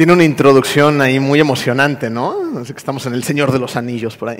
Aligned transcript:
Tiene 0.00 0.14
una 0.14 0.24
introducción 0.24 1.02
ahí 1.02 1.20
muy 1.20 1.40
emocionante, 1.40 2.08
¿no? 2.08 2.34
Así 2.58 2.72
que 2.72 2.78
estamos 2.78 3.04
en 3.04 3.12
el 3.12 3.22
Señor 3.22 3.52
de 3.52 3.58
los 3.58 3.76
Anillos 3.76 4.16
por 4.16 4.30
ahí. 4.30 4.38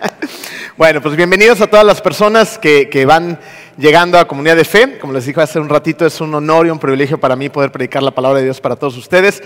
bueno, 0.76 1.00
pues 1.00 1.14
bienvenidos 1.14 1.60
a 1.60 1.68
todas 1.68 1.86
las 1.86 2.00
personas 2.00 2.58
que, 2.58 2.90
que, 2.90 3.06
van 3.06 3.38
llegando 3.78 4.18
a 4.18 4.26
Comunidad 4.26 4.56
de 4.56 4.64
Fe. 4.64 4.98
Como 4.98 5.12
les 5.12 5.24
dije 5.24 5.40
hace 5.40 5.60
un 5.60 5.68
ratito, 5.68 6.04
es 6.04 6.20
un 6.20 6.34
honor 6.34 6.66
y 6.66 6.70
un 6.70 6.80
privilegio 6.80 7.20
para 7.20 7.36
mí 7.36 7.48
poder 7.48 7.70
predicar 7.70 8.02
la 8.02 8.10
palabra 8.10 8.40
de 8.40 8.46
Dios 8.46 8.60
para 8.60 8.74
todos 8.74 8.96
ustedes. 8.96 9.40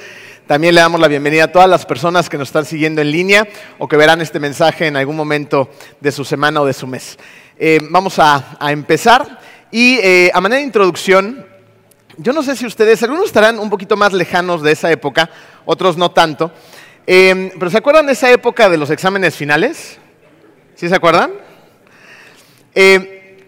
También 0.46 0.74
le 0.74 0.80
damos 0.80 1.02
la 1.02 1.06
bienvenida 1.06 1.44
a 1.44 1.52
todas 1.52 1.68
las 1.68 1.84
personas 1.84 2.30
que 2.30 2.38
nos 2.38 2.48
están 2.48 2.64
siguiendo 2.64 3.02
en 3.02 3.10
línea 3.10 3.46
o 3.76 3.88
que 3.88 3.98
verán 3.98 4.22
este 4.22 4.40
mensaje 4.40 4.86
en 4.86 4.96
algún 4.96 5.16
momento 5.16 5.68
de 6.00 6.12
su 6.12 6.24
semana 6.24 6.62
o 6.62 6.64
de 6.64 6.72
su 6.72 6.86
mes. 6.86 7.18
Eh, 7.58 7.80
vamos 7.90 8.18
a, 8.18 8.56
a, 8.58 8.72
empezar 8.72 9.38
y 9.70 9.98
eh, 9.98 10.30
a 10.32 10.40
manera 10.40 10.60
de 10.60 10.64
introducción, 10.64 11.44
yo 12.18 12.32
no 12.32 12.42
sé 12.42 12.56
si 12.56 12.66
ustedes, 12.66 13.02
algunos 13.02 13.26
estarán 13.26 13.58
un 13.58 13.70
poquito 13.70 13.96
más 13.96 14.12
lejanos 14.12 14.62
de 14.62 14.72
esa 14.72 14.90
época, 14.90 15.30
otros 15.64 15.96
no 15.96 16.10
tanto, 16.10 16.50
eh, 17.06 17.52
pero 17.58 17.70
¿se 17.70 17.78
acuerdan 17.78 18.06
de 18.06 18.12
esa 18.12 18.30
época 18.30 18.68
de 18.68 18.78
los 18.78 18.90
exámenes 18.90 19.36
finales? 19.36 19.98
¿Sí 20.74 20.88
se 20.88 20.94
acuerdan? 20.94 21.32
Eh, 22.74 23.44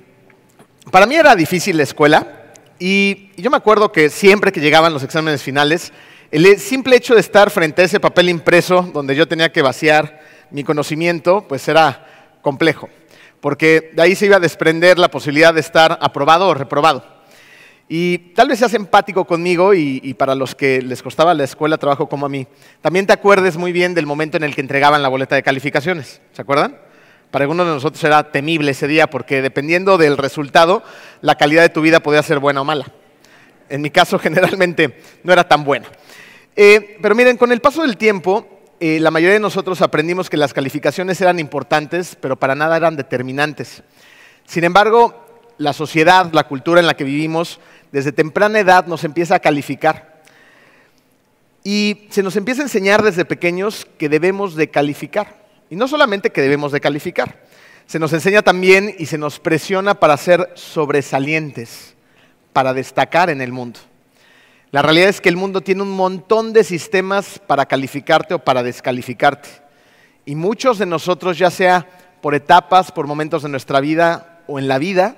para 0.91 1.07
mí 1.07 1.17
era 1.17 1.35
difícil 1.35 1.77
la 1.77 1.83
escuela 1.83 2.53
y 2.79 3.31
yo 3.41 3.51
me 3.51 3.57
acuerdo 3.57 3.91
que 3.91 4.11
siempre 4.11 4.53
que 4.53 4.61
llegaban 4.61 4.93
los 4.93 5.03
exámenes 5.03 5.43
finales, 5.43 5.93
el 6.31 6.59
simple 6.59 6.97
hecho 6.97 7.15
de 7.15 7.21
estar 7.21 7.51
frente 7.51 7.83
a 7.83 7.85
ese 7.87 8.01
papel 8.01 8.29
impreso 8.29 8.83
donde 8.93 9.17
yo 9.17 9.27
tenía 9.27 9.51
que 9.51 9.63
vaciar 9.63 10.21
mi 10.51 10.63
conocimiento, 10.63 11.47
pues 11.49 11.67
era 11.69 12.39
complejo, 12.43 12.89
porque 13.41 13.91
de 13.95 14.03
ahí 14.03 14.15
se 14.15 14.27
iba 14.27 14.37
a 14.37 14.41
desprender 14.41 14.99
la 14.99 15.11
posibilidad 15.11 15.53
de 15.53 15.61
estar 15.61 15.99
aprobado 16.01 16.49
o 16.49 16.55
reprobado. 16.55 17.18
Y 17.89 18.19
tal 18.35 18.49
vez 18.49 18.59
seas 18.59 18.75
empático 18.75 19.25
conmigo 19.25 19.73
y, 19.73 20.01
y, 20.03 20.15
para 20.15 20.35
los 20.35 20.55
que 20.55 20.83
les 20.83 21.03
costaba 21.03 21.33
la 21.33 21.45
escuela 21.45 21.79
trabajo 21.79 22.09
como 22.09 22.27
a 22.27 22.29
mí, 22.29 22.47
también 22.83 23.07
te 23.07 23.15
acuerdes 23.15 23.57
muy 23.57 23.73
bien 23.73 23.95
del 23.95 24.05
momento 24.05 24.37
en 24.37 24.45
el 24.45 24.55
que 24.55 24.61
entregaban 24.61 25.01
la 25.01 25.09
boleta 25.09 25.37
de 25.37 25.43
calificaciones. 25.43 26.21
¿Se 26.33 26.43
acuerdan? 26.43 26.77
Para 27.31 27.45
algunos 27.45 27.67
de 27.67 27.73
nosotros 27.75 28.03
era 28.05 28.31
temible 28.31 28.71
ese 28.71 28.89
día 28.89 29.09
porque 29.09 29.43
dependiendo 29.43 29.99
del 29.99 30.17
resultado, 30.17 30.83
la 31.21 31.35
calidad 31.35 31.63
de 31.63 31.69
tu 31.69 31.83
vida 31.83 32.01
podía 32.01 32.23
ser 32.23 32.39
buena 32.39 32.63
o 32.63 32.65
mala. 32.65 32.87
En 33.69 33.83
mi 33.83 33.91
caso 33.91 34.19
generalmente 34.21 35.01
no 35.23 35.33
era 35.33 35.47
tan 35.47 35.65
buena. 35.65 35.89
Eh, 36.57 36.99
pero 37.03 37.15
miren, 37.15 37.37
con 37.37 37.53
el 37.53 37.61
paso 37.61 37.83
del 37.83 37.97
tiempo, 37.97 38.47
eh, 38.81 38.99
la 39.01 39.11
mayoría 39.11 39.35
de 39.35 39.41
nosotros 39.41 39.83
aprendimos 39.83 40.31
que 40.31 40.37
las 40.37 40.55
calificaciones 40.55 41.21
eran 41.21 41.39
importantes, 41.39 42.17
pero 42.21 42.37
para 42.37 42.55
nada 42.55 42.77
eran 42.77 42.97
determinantes. 42.97 43.83
Sin 44.47 44.65
embargo, 44.65 45.27
la 45.59 45.73
sociedad, 45.73 46.33
la 46.33 46.45
cultura 46.45 46.81
en 46.81 46.87
la 46.87 46.95
que 46.95 47.05
vivimos, 47.05 47.61
desde 47.93 48.13
temprana 48.13 48.59
edad 48.59 48.87
nos 48.87 49.05
empieza 49.05 49.37
a 49.37 49.41
calificar. 49.41 50.23
Y 51.65 52.07
se 52.11 52.23
nos 52.23 52.37
empieza 52.37 52.63
a 52.63 52.65
enseñar 52.65 53.03
desde 53.03 53.25
pequeños 53.25 53.87
que 53.99 54.09
debemos 54.09 54.55
de 54.55 54.71
calificar. 54.71 55.37
Y 55.71 55.77
no 55.77 55.89
solamente 55.89 56.31
que 56.31 56.41
debemos 56.41 56.73
de 56.73 56.81
calificar, 56.81 57.43
se 57.87 57.99
nos 57.99 58.13
enseña 58.13 58.43
también 58.43 58.95
y 58.99 59.07
se 59.07 59.19
nos 59.19 59.39
presiona 59.39 59.95
para 59.95 60.17
ser 60.17 60.51
sobresalientes, 60.55 61.95
para 62.53 62.75
destacar 62.75 63.31
en 63.31 63.41
el 63.41 63.53
mundo. 63.53 63.81
La 64.71 64.83
realidad 64.83 65.09
es 65.09 65.21
que 65.21 65.31
el 65.31 65.37
mundo 65.37 65.63
tiene 65.63 65.83
un 65.83 65.91
montón 65.91 66.53
de 66.53 66.65
sistemas 66.65 67.41
para 67.47 67.67
calificarte 67.67 68.35
o 68.35 68.39
para 68.39 68.63
descalificarte. 68.63 69.49
Y 70.27 70.35
muchos 70.35 70.79
de 70.79 70.85
nosotros, 70.85 71.39
ya 71.39 71.51
sea 71.51 71.87
por 72.21 72.35
etapas, 72.35 72.93
por 72.93 73.07
momentos 73.07 73.43
de 73.43 73.49
nuestra 73.49 73.81
vida 73.81 74.43
o 74.47 74.59
en 74.59 74.69
la 74.69 74.79
vida, 74.79 75.17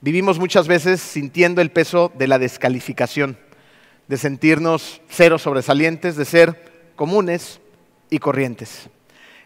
vivimos 0.00 0.38
muchas 0.38 0.68
veces 0.68 1.00
sintiendo 1.00 1.60
el 1.60 1.70
peso 1.70 2.12
de 2.16 2.28
la 2.28 2.38
descalificación, 2.38 3.38
de 4.06 4.16
sentirnos 4.16 5.00
cero 5.08 5.38
sobresalientes, 5.38 6.16
de 6.16 6.24
ser 6.24 6.90
comunes 6.96 7.60
y 8.10 8.18
corrientes. 8.18 8.88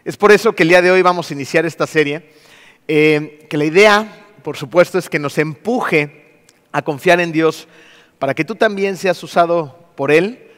Es 0.05 0.17
por 0.17 0.31
eso 0.31 0.53
que 0.53 0.63
el 0.63 0.69
día 0.69 0.81
de 0.81 0.91
hoy 0.91 1.01
vamos 1.01 1.29
a 1.29 1.33
iniciar 1.33 1.65
esta 1.65 1.87
serie, 1.87 2.29
eh, 2.87 3.45
que 3.49 3.57
la 3.57 3.65
idea, 3.65 4.25
por 4.43 4.57
supuesto, 4.57 4.97
es 4.97 5.09
que 5.09 5.19
nos 5.19 5.37
empuje 5.37 6.43
a 6.71 6.81
confiar 6.81 7.19
en 7.19 7.31
Dios 7.31 7.67
para 8.19 8.33
que 8.33 8.45
tú 8.45 8.55
también 8.55 8.97
seas 8.97 9.21
usado 9.23 9.77
por 9.95 10.11
Él 10.11 10.51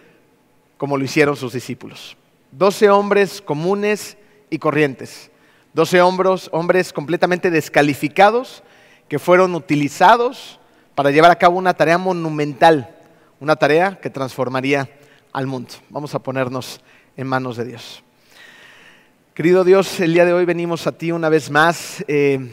como 0.78 0.98
lo 0.98 1.06
hicieron 1.06 1.36
sus 1.36 1.54
discípulos. 1.54 2.18
Doce 2.52 2.90
hombres 2.90 3.42
comunes 3.42 4.18
y 4.50 4.60
corrientes, 4.60 5.32
doce 5.74 6.02
hombres, 6.02 6.50
hombres 6.52 6.94
completamente 6.94 7.52
descalificados, 7.52 8.64
que 9.08 9.20
fueron 9.20 9.54
utilizados 9.56 10.60
para 10.96 11.12
llevar 11.12 11.32
a 11.32 11.38
cabo 11.38 11.58
una 11.58 11.74
tarea 11.74 11.98
monumental, 11.98 12.96
una 13.40 13.56
tarea 13.56 14.00
que 14.00 14.10
transformaría 14.10 14.90
al 15.32 15.48
mundo. 15.48 15.74
Vamos 15.90 16.16
a 16.16 16.20
ponernos 16.20 16.82
en 17.18 17.28
manos 17.28 17.58
de 17.58 17.66
Dios. 17.66 18.04
Querido 19.34 19.64
Dios, 19.64 20.00
el 20.00 20.14
día 20.14 20.26
de 20.26 20.34
hoy 20.34 20.46
venimos 20.46 20.88
a 20.88 20.94
ti 20.94 21.12
una 21.12 21.30
vez 21.30 21.52
más, 21.52 22.04
eh, 22.08 22.50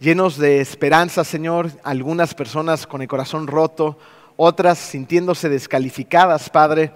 llenos 0.00 0.36
de 0.36 0.60
esperanza, 0.60 1.22
Señor, 1.22 1.70
algunas 1.84 2.34
personas 2.34 2.86
con 2.86 3.02
el 3.02 3.08
corazón 3.08 3.46
roto, 3.46 3.98
otras 4.36 4.78
sintiéndose 4.78 5.48
descalificadas, 5.48 6.50
Padre, 6.50 6.92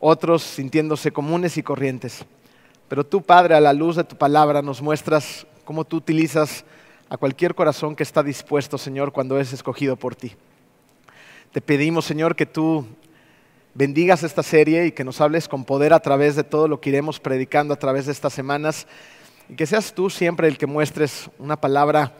otros 0.00 0.42
sintiéndose 0.42 1.12
comunes 1.12 1.56
y 1.56 1.62
corrientes. 1.62 2.24
Pero 2.88 3.04
tú, 3.06 3.22
Padre, 3.22 3.54
a 3.54 3.60
la 3.60 3.72
luz 3.72 3.96
de 3.96 4.04
tu 4.04 4.16
palabra 4.16 4.60
nos 4.60 4.82
muestras 4.82 5.46
cómo 5.64 5.84
tú 5.84 5.96
utilizas 5.98 6.64
a 7.08 7.16
cualquier 7.16 7.54
corazón 7.54 7.96
que 7.96 8.02
está 8.02 8.22
dispuesto, 8.22 8.78
Señor, 8.78 9.12
cuando 9.12 9.38
es 9.38 9.52
escogido 9.52 9.96
por 9.96 10.14
ti. 10.14 10.34
Te 11.52 11.60
pedimos, 11.60 12.04
Señor, 12.04 12.36
que 12.36 12.46
tú 12.46 12.86
bendigas 13.74 14.22
esta 14.22 14.42
serie 14.42 14.86
y 14.86 14.92
que 14.92 15.04
nos 15.04 15.20
hables 15.20 15.48
con 15.48 15.64
poder 15.64 15.92
a 15.94 16.00
través 16.00 16.36
de 16.36 16.44
todo 16.44 16.68
lo 16.68 16.80
que 16.80 16.90
iremos 16.90 17.20
predicando 17.20 17.72
a 17.72 17.78
través 17.78 18.06
de 18.06 18.12
estas 18.12 18.32
semanas 18.32 18.86
y 19.48 19.54
que 19.54 19.66
seas 19.66 19.94
tú 19.94 20.10
siempre 20.10 20.48
el 20.48 20.58
que 20.58 20.66
muestres 20.66 21.30
una 21.38 21.58
palabra 21.58 22.12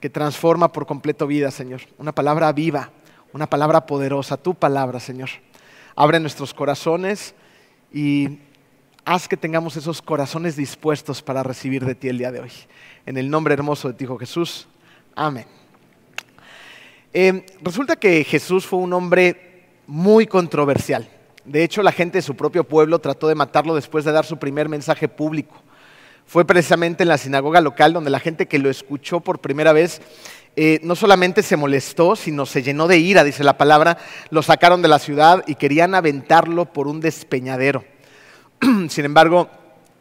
que 0.00 0.10
transforma 0.10 0.70
por 0.70 0.86
completo 0.86 1.26
vida, 1.26 1.50
Señor, 1.50 1.80
una 1.96 2.12
palabra 2.12 2.52
viva, 2.52 2.90
una 3.32 3.48
palabra 3.48 3.86
poderosa, 3.86 4.36
tu 4.36 4.54
palabra, 4.54 5.00
Señor. 5.00 5.30
Abre 5.96 6.20
nuestros 6.20 6.52
corazones 6.52 7.34
y 7.92 8.38
haz 9.04 9.28
que 9.28 9.36
tengamos 9.36 9.76
esos 9.76 10.00
corazones 10.00 10.56
dispuestos 10.56 11.22
para 11.22 11.42
recibir 11.42 11.84
de 11.84 11.94
ti 11.94 12.08
el 12.08 12.18
día 12.18 12.32
de 12.32 12.40
hoy. 12.40 12.52
En 13.06 13.16
el 13.16 13.30
nombre 13.30 13.54
hermoso 13.54 13.88
de 13.88 13.94
ti, 13.94 14.04
Hijo 14.04 14.18
Jesús. 14.18 14.66
Amén. 15.14 15.46
Eh, 17.12 17.44
resulta 17.62 17.96
que 17.96 18.24
Jesús 18.24 18.66
fue 18.66 18.78
un 18.78 18.92
hombre 18.92 19.66
muy 19.86 20.26
controversial. 20.26 21.08
De 21.44 21.62
hecho, 21.62 21.82
la 21.82 21.92
gente 21.92 22.18
de 22.18 22.22
su 22.22 22.34
propio 22.34 22.64
pueblo 22.64 22.98
trató 22.98 23.28
de 23.28 23.34
matarlo 23.34 23.74
después 23.74 24.04
de 24.04 24.12
dar 24.12 24.24
su 24.24 24.38
primer 24.38 24.68
mensaje 24.68 25.08
público. 25.08 25.62
Fue 26.26 26.46
precisamente 26.46 27.02
en 27.02 27.10
la 27.10 27.18
sinagoga 27.18 27.60
local 27.60 27.92
donde 27.92 28.10
la 28.10 28.18
gente 28.18 28.46
que 28.46 28.58
lo 28.58 28.70
escuchó 28.70 29.20
por 29.20 29.40
primera 29.40 29.74
vez 29.74 30.00
eh, 30.56 30.80
no 30.82 30.96
solamente 30.96 31.42
se 31.42 31.56
molestó, 31.56 32.16
sino 32.16 32.46
se 32.46 32.62
llenó 32.62 32.88
de 32.88 32.98
ira, 32.98 33.24
dice 33.24 33.44
la 33.44 33.58
palabra, 33.58 33.98
lo 34.30 34.40
sacaron 34.40 34.80
de 34.80 34.88
la 34.88 34.98
ciudad 34.98 35.44
y 35.46 35.56
querían 35.56 35.94
aventarlo 35.94 36.64
por 36.64 36.86
un 36.86 37.00
despeñadero. 37.00 37.84
Sin 38.88 39.04
embargo, 39.04 39.48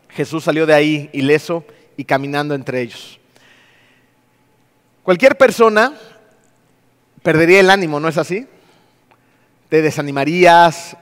Jesús 0.10 0.44
salió 0.44 0.66
de 0.66 0.74
ahí 0.74 1.10
ileso 1.14 1.66
y 1.98 2.06
caminando 2.06 2.56
entre 2.56 2.82
ellos. 2.82 3.20
Cualquier 5.04 5.38
persona 5.38 5.94
perdería 7.22 7.60
el 7.60 7.70
ánimo, 7.70 8.00
¿no 8.00 8.08
es 8.08 8.18
así? 8.18 8.48
Te 9.70 9.82
desanimarías, 9.82 10.96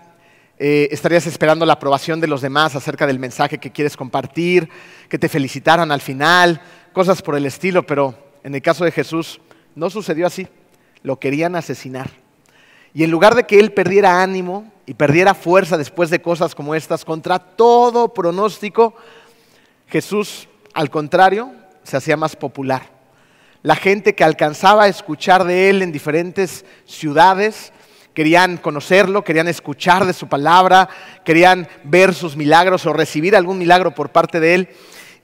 eh, 0.57 0.87
estarías 0.91 1.27
esperando 1.27 1.65
la 1.65 1.73
aprobación 1.73 2.19
de 2.19 2.27
los 2.27 2.41
demás 2.41 2.75
acerca 2.75 3.05
del 3.05 3.19
mensaje 3.19 3.57
que 3.57 3.71
quieres 3.71 3.97
compartir, 3.97 4.69
que 5.09 5.19
te 5.19 5.29
felicitaran 5.29 5.91
al 5.91 6.01
final, 6.01 6.61
cosas 6.93 7.21
por 7.21 7.35
el 7.35 7.45
estilo, 7.45 7.85
pero 7.85 8.17
en 8.43 8.55
el 8.55 8.61
caso 8.61 8.85
de 8.85 8.91
Jesús 8.91 9.41
no 9.75 9.89
sucedió 9.89 10.25
así. 10.25 10.47
Lo 11.03 11.19
querían 11.19 11.55
asesinar. 11.55 12.09
Y 12.93 13.03
en 13.03 13.11
lugar 13.11 13.35
de 13.35 13.43
que 13.43 13.59
él 13.59 13.71
perdiera 13.71 14.21
ánimo 14.21 14.70
y 14.85 14.93
perdiera 14.93 15.33
fuerza 15.33 15.77
después 15.77 16.09
de 16.09 16.21
cosas 16.21 16.55
como 16.55 16.75
estas, 16.75 17.05
contra 17.05 17.39
todo 17.39 18.13
pronóstico, 18.13 18.95
Jesús 19.87 20.47
al 20.73 20.89
contrario, 20.89 21.51
se 21.83 21.97
hacía 21.97 22.17
más 22.17 22.35
popular. 22.35 22.83
La 23.63 23.75
gente 23.75 24.15
que 24.15 24.23
alcanzaba 24.23 24.83
a 24.83 24.87
escuchar 24.87 25.43
de 25.43 25.69
él 25.69 25.81
en 25.81 25.91
diferentes 25.91 26.65
ciudades, 26.85 27.73
querían 28.13 28.57
conocerlo, 28.57 29.23
querían 29.23 29.47
escuchar 29.47 30.05
de 30.05 30.13
su 30.13 30.27
palabra, 30.27 30.89
querían 31.23 31.67
ver 31.83 32.13
sus 32.13 32.35
milagros 32.35 32.85
o 32.85 32.93
recibir 32.93 33.35
algún 33.35 33.57
milagro 33.57 33.93
por 33.93 34.11
parte 34.11 34.39
de 34.39 34.55
él. 34.55 34.69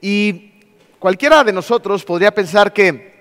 Y 0.01 0.53
cualquiera 0.99 1.43
de 1.43 1.53
nosotros 1.53 2.03
podría 2.03 2.31
pensar 2.31 2.73
que 2.73 3.16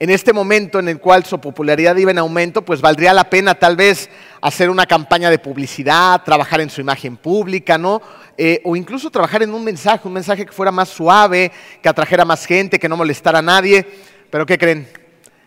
en 0.00 0.08
este 0.08 0.32
momento 0.32 0.78
en 0.78 0.88
el 0.88 0.98
cual 0.98 1.26
su 1.26 1.38
popularidad 1.38 1.94
iba 1.96 2.10
en 2.10 2.16
aumento, 2.16 2.62
pues 2.62 2.80
valdría 2.80 3.12
la 3.12 3.28
pena 3.28 3.54
tal 3.54 3.76
vez 3.76 4.08
hacer 4.40 4.70
una 4.70 4.86
campaña 4.86 5.28
de 5.28 5.38
publicidad, 5.38 6.22
trabajar 6.24 6.62
en 6.62 6.70
su 6.70 6.80
imagen 6.80 7.18
pública, 7.18 7.76
¿no? 7.76 8.00
Eh, 8.38 8.62
o 8.64 8.76
incluso 8.76 9.10
trabajar 9.10 9.42
en 9.42 9.52
un 9.52 9.62
mensaje, 9.62 10.08
un 10.08 10.14
mensaje 10.14 10.46
que 10.46 10.52
fuera 10.52 10.72
más 10.72 10.88
suave, 10.88 11.52
que 11.82 11.88
atrajera 11.90 12.24
más 12.24 12.46
gente, 12.46 12.78
que 12.78 12.88
no 12.88 12.96
molestara 12.96 13.40
a 13.40 13.42
nadie. 13.42 13.86
Pero 14.30 14.46
¿qué 14.46 14.56
creen? 14.56 14.88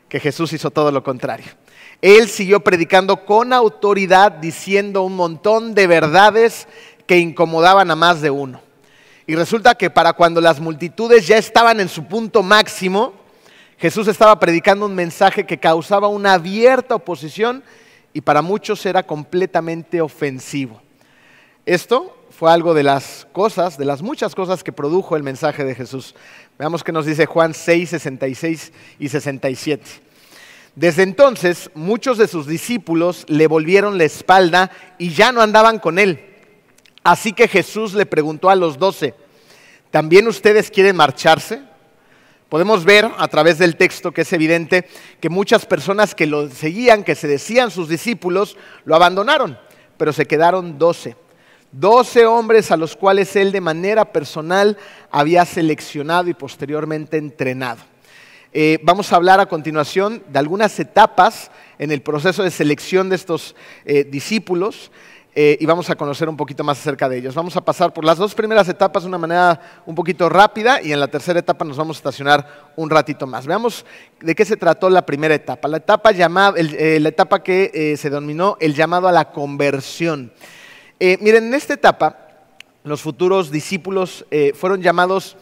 Que 0.08 0.20
Jesús 0.20 0.54
hizo 0.54 0.70
todo 0.70 0.92
lo 0.92 1.04
contrario. 1.04 1.48
él 2.00 2.30
siguió 2.30 2.60
predicando 2.60 3.26
con 3.26 3.54
autoridad, 3.54 4.34
diciendo 4.34 5.02
un 5.02 5.16
montón 5.16 5.74
de 5.74 5.88
verdades 5.88 6.68
que 7.08 7.18
incomodaban 7.18 7.90
a 7.90 7.96
más 7.96 8.22
de 8.22 8.30
uno. 8.30 8.62
Y 9.26 9.34
resulta 9.34 9.74
que 9.74 9.90
para 9.90 10.14
cuando 10.14 10.42
las 10.42 10.60
multitudes 10.60 11.26
ya 11.26 11.38
estaban 11.38 11.80
en 11.80 11.90
su 11.90 12.06
punto 12.06 12.44
máximo, 12.44 13.23
Jesús 13.84 14.08
estaba 14.08 14.40
predicando 14.40 14.86
un 14.86 14.96
mensaje 14.96 15.46
que 15.46 15.58
causaba 15.58 16.08
una 16.08 16.36
abierta 16.36 16.96
oposición 16.96 17.62
y 18.14 18.22
para 18.22 18.42
muchos 18.42 18.86
era 18.86 19.04
completamente 19.04 20.00
ofensivo. 20.00 20.82
Esto 21.66 22.18
fue 22.30 22.50
algo 22.50 22.74
de 22.74 22.84
las 22.84 23.28
cosas, 23.34 23.78
de 23.78 23.84
las 23.84 24.02
muchas 24.02 24.36
cosas 24.36 24.64
que 24.64 24.72
produjo 24.72 25.18
el 25.18 25.24
mensaje 25.24 25.66
de 25.66 25.76
Jesús. 25.76 26.16
Veamos 26.58 26.82
qué 26.82 26.94
nos 26.94 27.06
dice 27.06 27.26
Juan 27.26 27.54
6, 27.54 27.90
66 27.90 28.72
y 29.00 29.10
67. 29.10 29.84
Desde 30.76 31.04
entonces 31.04 31.70
muchos 31.74 32.18
de 32.18 32.30
sus 32.30 32.48
discípulos 32.48 33.26
le 33.28 33.48
volvieron 33.48 33.98
la 33.98 34.06
espalda 34.06 34.72
y 34.98 35.10
ya 35.10 35.34
no 35.34 35.42
andaban 35.42 35.80
con 35.80 36.00
él. 36.00 36.22
Así 37.04 37.34
que 37.34 37.50
Jesús 37.50 37.94
le 37.96 38.06
preguntó 38.06 38.50
a 38.50 38.56
los 38.56 38.80
doce, 38.80 39.14
¿también 39.92 40.26
ustedes 40.30 40.72
quieren 40.72 40.96
marcharse? 40.96 41.73
Podemos 42.54 42.86
ver 42.86 43.10
a 43.18 43.28
través 43.30 43.58
del 43.58 43.78
texto 43.78 44.12
que 44.12 44.22
es 44.22 44.32
evidente 44.32 44.88
que 45.20 45.28
muchas 45.28 45.66
personas 45.66 46.14
que 46.14 46.28
lo 46.28 46.52
seguían, 46.52 47.04
que 47.04 47.16
se 47.16 47.28
decían 47.28 47.72
sus 47.72 47.90
discípulos, 47.90 48.58
lo 48.86 48.94
abandonaron, 48.94 49.58
pero 49.98 50.14
se 50.14 50.28
quedaron 50.28 50.78
doce. 50.78 51.16
Doce 51.72 52.28
hombres 52.28 52.70
a 52.70 52.78
los 52.78 52.96
cuales 52.96 53.36
él 53.36 53.52
de 53.52 53.60
manera 53.60 54.06
personal 54.14 54.78
había 55.10 55.46
seleccionado 55.46 56.30
y 56.30 56.36
posteriormente 56.36 57.18
entrenado. 57.18 57.82
Eh, 58.54 58.78
vamos 58.84 59.12
a 59.12 59.16
hablar 59.16 59.40
a 59.40 59.48
continuación 59.48 60.22
de 60.28 60.38
algunas 60.38 60.80
etapas 60.80 61.50
en 61.80 61.92
el 61.92 62.04
proceso 62.04 62.44
de 62.44 62.52
selección 62.52 63.10
de 63.10 63.16
estos 63.16 63.56
eh, 63.84 64.04
discípulos. 64.04 64.92
Eh, 65.36 65.58
y 65.60 65.66
vamos 65.66 65.90
a 65.90 65.96
conocer 65.96 66.30
un 66.30 66.38
poquito 66.38 66.64
más 66.64 66.80
acerca 66.80 67.10
de 67.10 67.18
ellos. 67.18 67.34
Vamos 67.34 67.58
a 67.58 67.62
pasar 67.62 67.92
por 67.92 68.06
las 68.06 68.20
dos 68.20 68.36
primeras 68.36 68.70
etapas 68.70 69.02
de 69.02 69.10
una 69.10 69.18
manera 69.18 69.60
un 69.86 69.96
poquito 69.96 70.30
rápida 70.30 70.80
y 70.80 70.94
en 70.94 71.00
la 71.00 71.08
tercera 71.08 71.40
etapa 71.40 71.66
nos 71.66 71.76
vamos 71.76 71.98
a 71.98 72.00
estacionar 72.00 72.72
un 72.76 72.88
ratito 72.88 73.26
más. 73.26 73.48
Veamos 73.48 73.84
de 74.22 74.36
qué 74.36 74.46
se 74.46 74.58
trató 74.58 74.92
la 74.92 75.04
primera 75.04 75.34
etapa. 75.34 75.68
La 75.68 75.78
etapa, 75.78 76.12
llamada, 76.12 76.54
eh, 76.58 77.00
la 77.00 77.10
etapa 77.10 77.42
que 77.42 77.72
eh, 77.74 77.98
se 77.98 78.12
denominó 78.12 78.58
el 78.60 78.76
llamado 78.76 79.08
a 79.08 79.12
la 79.12 79.32
conversión. 79.32 80.32
miren, 81.00 81.48
en 81.48 81.54
esta 81.56 81.74
etapa 81.74 82.20
los 82.84 83.02
futuros 83.02 83.50
discípulos 83.50 84.26
fueron 84.56 84.82
llamados 84.82 85.38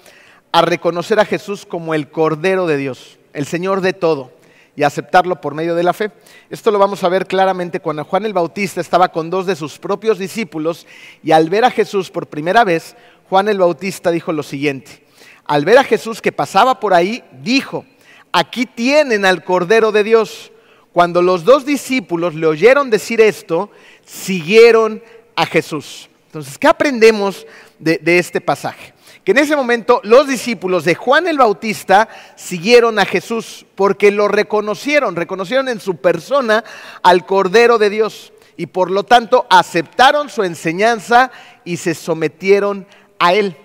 a 0.52 0.62
reconocer 0.62 1.20
a 1.20 1.26
Jesús 1.26 1.66
como 1.66 1.96
el 1.96 2.10
Cordero 2.10 2.68
de 2.68 2.78
Dios, 2.78 3.18
el 3.34 3.46
Señor 3.46 3.82
de 3.82 3.94
todo 3.94 4.32
y 4.76 4.84
aceptarlo 4.84 5.42
por 5.42 5.54
medio 5.54 5.76
de 5.76 5.84
la 5.84 5.94
fe. 5.94 6.12
Esto 6.50 6.72
lo 6.72 6.80
vamos 6.80 7.04
a 7.04 7.10
ver 7.10 7.28
claramente 7.28 7.80
cuando 7.80 8.06
Juan 8.06 8.26
el 8.26 8.34
Bautista 8.34 8.82
estaba 8.82 9.10
con 9.10 9.30
dos 9.30 9.46
de 9.46 9.56
sus 9.56 9.78
propios 9.78 10.18
discípulos 10.18 10.88
y 11.24 11.32
al 11.32 11.50
ver 11.50 11.66
a 11.66 11.72
Jesús 11.72 12.10
por 12.10 12.28
primera 12.28 12.64
vez, 12.64 12.96
Juan 13.30 13.50
el 13.50 13.60
Bautista 13.60 14.12
dijo 14.12 14.32
lo 14.32 14.44
siguiente. 14.44 15.04
Al 15.46 15.66
ver 15.66 15.78
a 15.78 15.84
Jesús 15.84 16.22
que 16.22 16.32
pasaba 16.32 16.80
por 16.80 16.94
ahí, 16.94 17.24
dijo, 17.42 17.86
aquí 18.32 18.66
tienen 18.66 19.26
al 19.26 19.44
Cordero 19.44 19.92
de 19.92 20.04
Dios. 20.04 20.52
Cuando 20.94 21.22
los 21.22 21.46
dos 21.46 21.66
discípulos 21.66 22.36
le 22.36 22.48
oyeron 22.48 22.90
decir 22.90 23.22
esto, 23.22 23.70
siguieron 24.06 25.02
a 25.36 25.46
Jesús. 25.46 26.10
Entonces, 26.28 26.58
¿qué 26.58 26.68
aprendemos 26.68 27.46
de, 27.80 28.00
este 28.18 28.40
pasaje? 28.40 28.94
Que 29.24 29.32
en 29.32 29.38
ese 29.38 29.56
momento 29.56 30.02
los 30.04 30.28
discípulos 30.28 30.84
de 30.84 30.96
Juan 30.96 31.28
el 31.28 31.38
Bautista 31.38 32.10
siguieron 32.36 32.98
a 32.98 33.06
Jesús 33.06 33.66
porque 33.76 34.12
lo 34.12 34.28
reconocieron, 34.28 35.16
reconocieron 35.16 35.70
en 35.70 35.80
su 35.80 35.98
persona 35.98 36.64
al 37.04 37.26
Cordero 37.26 37.78
de 37.78 37.90
Dios 37.90 38.34
y 38.58 38.66
por 38.66 38.90
lo 38.90 39.04
tanto 39.04 39.46
aceptaron 39.50 40.30
su 40.30 40.44
enseñanza 40.44 41.32
y 41.64 41.78
se 41.78 41.94
sometieron 41.94 42.88
a 43.20 43.34
él. 43.34 43.56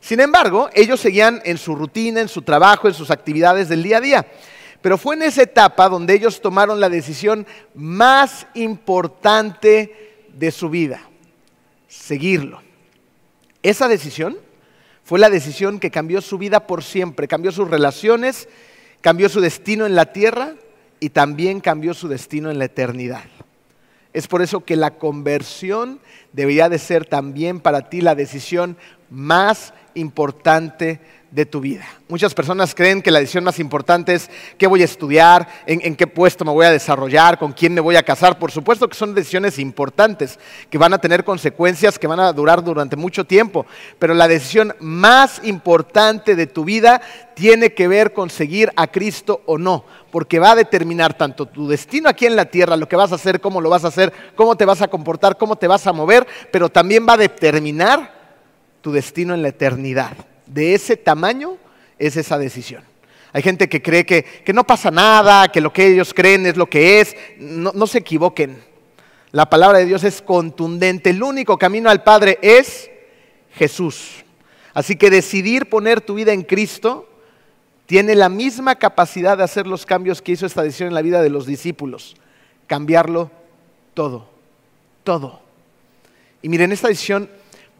Sin 0.00 0.18
embargo, 0.20 0.68
ellos 0.74 0.98
seguían 0.98 1.40
en 1.44 1.58
su 1.58 1.76
rutina, 1.76 2.20
en 2.20 2.28
su 2.28 2.42
trabajo, 2.42 2.88
en 2.88 2.94
sus 2.94 3.10
actividades 3.10 3.68
del 3.68 3.82
día 3.82 3.98
a 3.98 4.00
día. 4.00 4.26
Pero 4.80 4.98
fue 4.98 5.14
en 5.14 5.22
esa 5.22 5.42
etapa 5.42 5.88
donde 5.88 6.14
ellos 6.14 6.40
tomaron 6.40 6.80
la 6.80 6.88
decisión 6.88 7.46
más 7.74 8.48
importante 8.54 10.26
de 10.34 10.50
su 10.50 10.70
vida, 10.70 11.02
seguirlo. 11.86 12.60
Esa 13.62 13.86
decisión 13.86 14.36
fue 15.12 15.18
la 15.18 15.28
decisión 15.28 15.78
que 15.78 15.90
cambió 15.90 16.22
su 16.22 16.38
vida 16.38 16.66
por 16.66 16.82
siempre, 16.82 17.28
cambió 17.28 17.52
sus 17.52 17.68
relaciones, 17.68 18.48
cambió 19.02 19.28
su 19.28 19.42
destino 19.42 19.84
en 19.84 19.94
la 19.94 20.10
tierra 20.14 20.54
y 21.00 21.10
también 21.10 21.60
cambió 21.60 21.92
su 21.92 22.08
destino 22.08 22.50
en 22.50 22.58
la 22.58 22.64
eternidad. 22.64 23.24
Es 24.14 24.26
por 24.26 24.40
eso 24.40 24.64
que 24.64 24.74
la 24.74 24.92
conversión 24.92 26.00
debería 26.32 26.70
de 26.70 26.78
ser 26.78 27.04
también 27.04 27.60
para 27.60 27.90
ti 27.90 28.00
la 28.00 28.14
decisión 28.14 28.78
más 29.10 29.74
importante 29.92 30.98
de 31.32 31.46
tu 31.46 31.60
vida. 31.60 31.86
Muchas 32.08 32.34
personas 32.34 32.74
creen 32.74 33.00
que 33.00 33.10
la 33.10 33.18
decisión 33.18 33.42
más 33.42 33.58
importante 33.58 34.12
es 34.12 34.30
qué 34.58 34.66
voy 34.66 34.82
a 34.82 34.84
estudiar, 34.84 35.48
en, 35.66 35.96
qué 35.96 36.06
puesto 36.06 36.44
me 36.44 36.52
voy 36.52 36.66
a 36.66 36.70
desarrollar, 36.70 37.38
con 37.38 37.52
quién 37.52 37.72
me 37.72 37.80
voy 37.80 37.96
a 37.96 38.02
casar. 38.02 38.38
Por 38.38 38.52
supuesto 38.52 38.86
que 38.86 38.94
son 38.94 39.14
decisiones 39.14 39.58
importantes, 39.58 40.38
que 40.68 40.76
van 40.76 40.92
a 40.92 40.98
tener 40.98 41.24
consecuencias 41.24 41.98
que 41.98 42.06
van 42.06 42.20
a 42.20 42.32
durar 42.34 42.62
durante 42.62 42.96
mucho 42.96 43.24
tiempo. 43.24 43.64
Pero 43.98 44.12
la 44.12 44.28
decisión 44.28 44.74
más 44.78 45.40
importante 45.42 46.36
de 46.36 46.46
tu 46.46 46.64
vida 46.66 47.00
tiene 47.34 47.72
que 47.72 47.88
ver 47.88 48.12
con 48.12 48.28
seguir 48.28 48.70
a 48.76 48.88
Cristo 48.88 49.40
o 49.46 49.56
no, 49.56 49.86
porque 50.10 50.38
va 50.38 50.50
a 50.50 50.56
determinar 50.56 51.14
tanto 51.14 51.46
tu 51.46 51.66
destino 51.66 52.10
aquí 52.10 52.26
en 52.26 52.36
la 52.36 52.44
tierra, 52.44 52.76
lo 52.76 52.88
que 52.88 52.96
vas 52.96 53.10
a 53.10 53.14
hacer, 53.14 53.40
cómo 53.40 53.62
lo 53.62 53.70
vas 53.70 53.86
a 53.86 53.88
hacer, 53.88 54.12
cómo 54.36 54.54
te 54.54 54.66
vas 54.66 54.82
a 54.82 54.88
comportar, 54.88 55.38
cómo 55.38 55.56
te 55.56 55.66
vas 55.66 55.86
a 55.86 55.94
mover, 55.94 56.26
pero 56.50 56.68
también 56.68 57.06
va 57.08 57.14
a 57.14 57.18
determinar 57.18 58.20
tu 58.82 58.92
destino 58.92 59.32
en 59.32 59.40
la 59.40 59.48
eternidad 59.48 60.12
de 60.52 60.74
ese 60.74 60.96
tamaño 60.96 61.56
es 61.98 62.16
esa 62.16 62.38
decisión. 62.38 62.82
Hay 63.32 63.42
gente 63.42 63.68
que 63.68 63.80
cree 63.80 64.04
que, 64.04 64.52
no 64.52 64.64
pasa 64.64 64.90
nada, 64.90 65.48
que 65.48 65.60
lo 65.60 65.72
que 65.72 65.86
ellos 65.86 66.12
creen 66.12 66.44
es 66.46 66.56
lo 66.56 66.66
que 66.66 67.00
es. 67.00 67.16
No, 67.38 67.72
no 67.74 67.86
se 67.86 67.98
equivoquen. 67.98 68.62
La 69.30 69.48
palabra 69.48 69.78
de 69.78 69.86
Dios 69.86 70.04
es 70.04 70.20
contundente. 70.20 71.10
El 71.10 71.22
único 71.22 71.56
camino 71.56 71.88
al 71.88 72.02
Padre 72.02 72.38
es 72.42 72.90
Jesús. 73.54 74.24
Así 74.74 74.96
que 74.96 75.08
decidir 75.08 75.70
poner 75.70 76.02
tu 76.02 76.14
vida 76.14 76.32
en 76.32 76.42
Cristo 76.42 77.08
tiene 77.86 78.14
la 78.14 78.28
misma 78.28 78.74
capacidad 78.76 79.36
de 79.36 79.44
hacer 79.44 79.66
los 79.66 79.86
cambios 79.86 80.20
que 80.20 80.32
hizo 80.32 80.46
esta 80.46 80.62
decisión 80.62 80.88
en 80.88 80.94
la 80.94 81.02
vida 81.02 81.22
de 81.22 81.30
los 81.30 81.46
discípulos. 81.46 82.16
Cambiarlo 82.66 83.30
todo, 83.94 84.28
todo. 85.04 85.40
Y 86.42 86.48
miren, 86.48 86.72
esta 86.72 86.88
decisión 86.88 87.30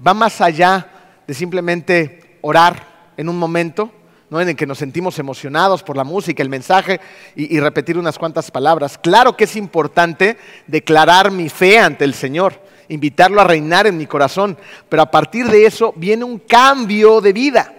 va 0.05 0.15
más 0.15 0.41
allá 0.41 0.89
de 1.27 1.35
simplemente 1.35 2.22
orar 2.43 3.13
en 3.17 3.29
un 3.29 3.39
momento, 3.39 3.91
¿no? 4.31 4.41
en 4.41 4.51
el 4.51 4.57
que 4.57 4.67
nos 4.67 4.79
sentimos 4.79 5.19
emocionados 5.19 5.83
por 5.83 5.97
la 5.97 6.05
música, 6.05 6.43
el 6.43 6.49
mensaje 6.49 7.01
y, 7.35 7.57
y 7.57 7.61
repetir 7.61 7.99
unas 7.99 8.19
cuantas 8.19 8.51
palabras. 8.51 8.99
Claro 8.99 9.37
que 9.37 9.45
es 9.45 9.57
importante 9.57 10.37
declarar 10.67 11.31
mi 11.31 11.49
fe 11.49 11.79
ante 11.79 12.05
el 12.05 12.15
Señor, 12.15 12.61
invitarlo 12.89 13.41
a 13.41 13.45
reinar 13.45 13.87
en 13.87 13.97
mi 13.97 14.07
corazón, 14.07 14.57
pero 14.89 15.03
a 15.03 15.11
partir 15.11 15.49
de 15.49 15.65
eso 15.65 15.95
viene 15.97 16.25
un 16.25 16.39
cambio 16.39 17.21
de 17.21 17.33
vida, 17.33 17.73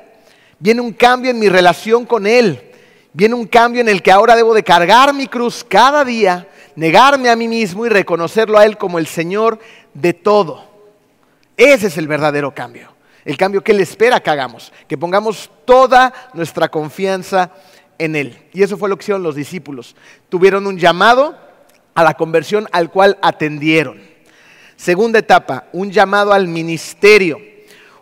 viene 0.59 0.81
un 0.81 0.93
cambio 0.93 1.31
en 1.31 1.39
mi 1.39 1.49
relación 1.49 2.05
con 2.05 2.25
Él, 2.25 2.71
viene 3.13 3.35
un 3.35 3.47
cambio 3.47 3.81
en 3.81 3.89
el 3.89 4.01
que 4.01 4.11
ahora 4.11 4.35
debo 4.35 4.53
de 4.53 4.63
cargar 4.63 5.13
mi 5.13 5.27
cruz 5.27 5.63
cada 5.67 6.03
día, 6.03 6.47
negarme 6.75 7.29
a 7.29 7.35
mí 7.35 7.47
mismo 7.47 7.85
y 7.85 7.89
reconocerlo 7.89 8.57
a 8.57 8.65
Él 8.65 8.77
como 8.77 8.99
el 8.99 9.07
Señor 9.07 9.59
de 9.93 10.13
todo. 10.13 10.63
Ese 11.55 11.87
es 11.87 11.97
el 11.97 12.07
verdadero 12.07 12.53
cambio. 12.53 12.92
El 13.25 13.37
cambio 13.37 13.63
que 13.63 13.71
Él 13.71 13.79
espera 13.79 14.19
que 14.19 14.29
hagamos, 14.29 14.73
que 14.87 14.97
pongamos 14.97 15.49
toda 15.65 16.13
nuestra 16.33 16.69
confianza 16.69 17.51
en 17.97 18.15
Él. 18.15 18.49
Y 18.53 18.63
eso 18.63 18.77
fue 18.77 18.89
lo 18.89 18.97
que 18.97 19.03
hicieron 19.03 19.23
los 19.23 19.35
discípulos. 19.35 19.95
Tuvieron 20.29 20.67
un 20.67 20.77
llamado 20.77 21.37
a 21.95 22.03
la 22.03 22.15
conversión 22.15 22.67
al 22.71 22.91
cual 22.91 23.17
atendieron. 23.21 24.01
Segunda 24.75 25.19
etapa, 25.19 25.67
un 25.71 25.91
llamado 25.91 26.33
al 26.33 26.47
ministerio. 26.47 27.52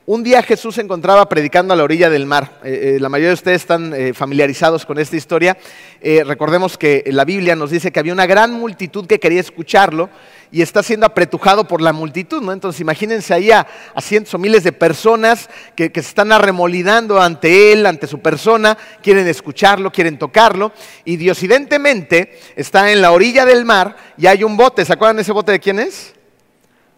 Un 0.07 0.23
día 0.23 0.41
Jesús 0.41 0.73
se 0.73 0.81
encontraba 0.81 1.29
predicando 1.29 1.75
a 1.75 1.77
la 1.77 1.83
orilla 1.83 2.09
del 2.09 2.25
mar. 2.25 2.59
Eh, 2.63 2.95
eh, 2.95 2.99
la 2.99 3.07
mayoría 3.07 3.27
de 3.27 3.35
ustedes 3.35 3.61
están 3.61 3.93
eh, 3.93 4.15
familiarizados 4.15 4.83
con 4.83 4.97
esta 4.97 5.15
historia. 5.15 5.55
recordemos 6.25 6.75
que 6.75 7.03
la 7.05 7.23
Biblia 7.23 7.55
nos 7.55 7.69
dice 7.69 7.91
que 7.91 7.99
había 7.99 8.11
una 8.11 8.25
gran 8.25 8.51
multitud 8.51 9.05
que 9.05 9.19
quería 9.19 9.39
escucharlo 9.39 10.09
y 10.51 10.63
está 10.63 10.81
siendo 10.81 11.05
apretujado 11.05 11.67
por 11.67 11.81
la 11.81 11.93
multitud. 11.93 12.41
¿no? 12.41 12.51
Entonces 12.51 12.81
imagínense 12.81 13.31
ahí 13.35 13.51
a, 13.51 13.67
cientos 14.01 14.33
o 14.33 14.39
miles 14.39 14.63
de 14.63 14.71
personas 14.71 15.51
que, 15.75 15.91
se 15.93 15.99
están 15.99 16.31
arremolidando 16.31 17.21
ante 17.21 17.71
él, 17.71 17.85
ante 17.85 18.07
su 18.07 18.21
persona, 18.21 18.75
quieren 19.03 19.27
escucharlo, 19.27 19.91
quieren 19.91 20.17
tocarlo. 20.17 20.71
Y 21.05 21.17
diosidentemente 21.17 22.39
está 22.55 22.91
en 22.91 23.03
la 23.03 23.11
orilla 23.11 23.45
del 23.45 23.65
mar 23.65 23.95
y 24.17 24.25
hay 24.25 24.43
un 24.43 24.57
bote. 24.57 24.83
¿Se 24.83 24.93
acuerdan 24.93 25.17
de 25.17 25.21
ese 25.21 25.31
bote 25.31 25.51
de 25.51 25.59
quién 25.59 25.77
es? 25.77 26.15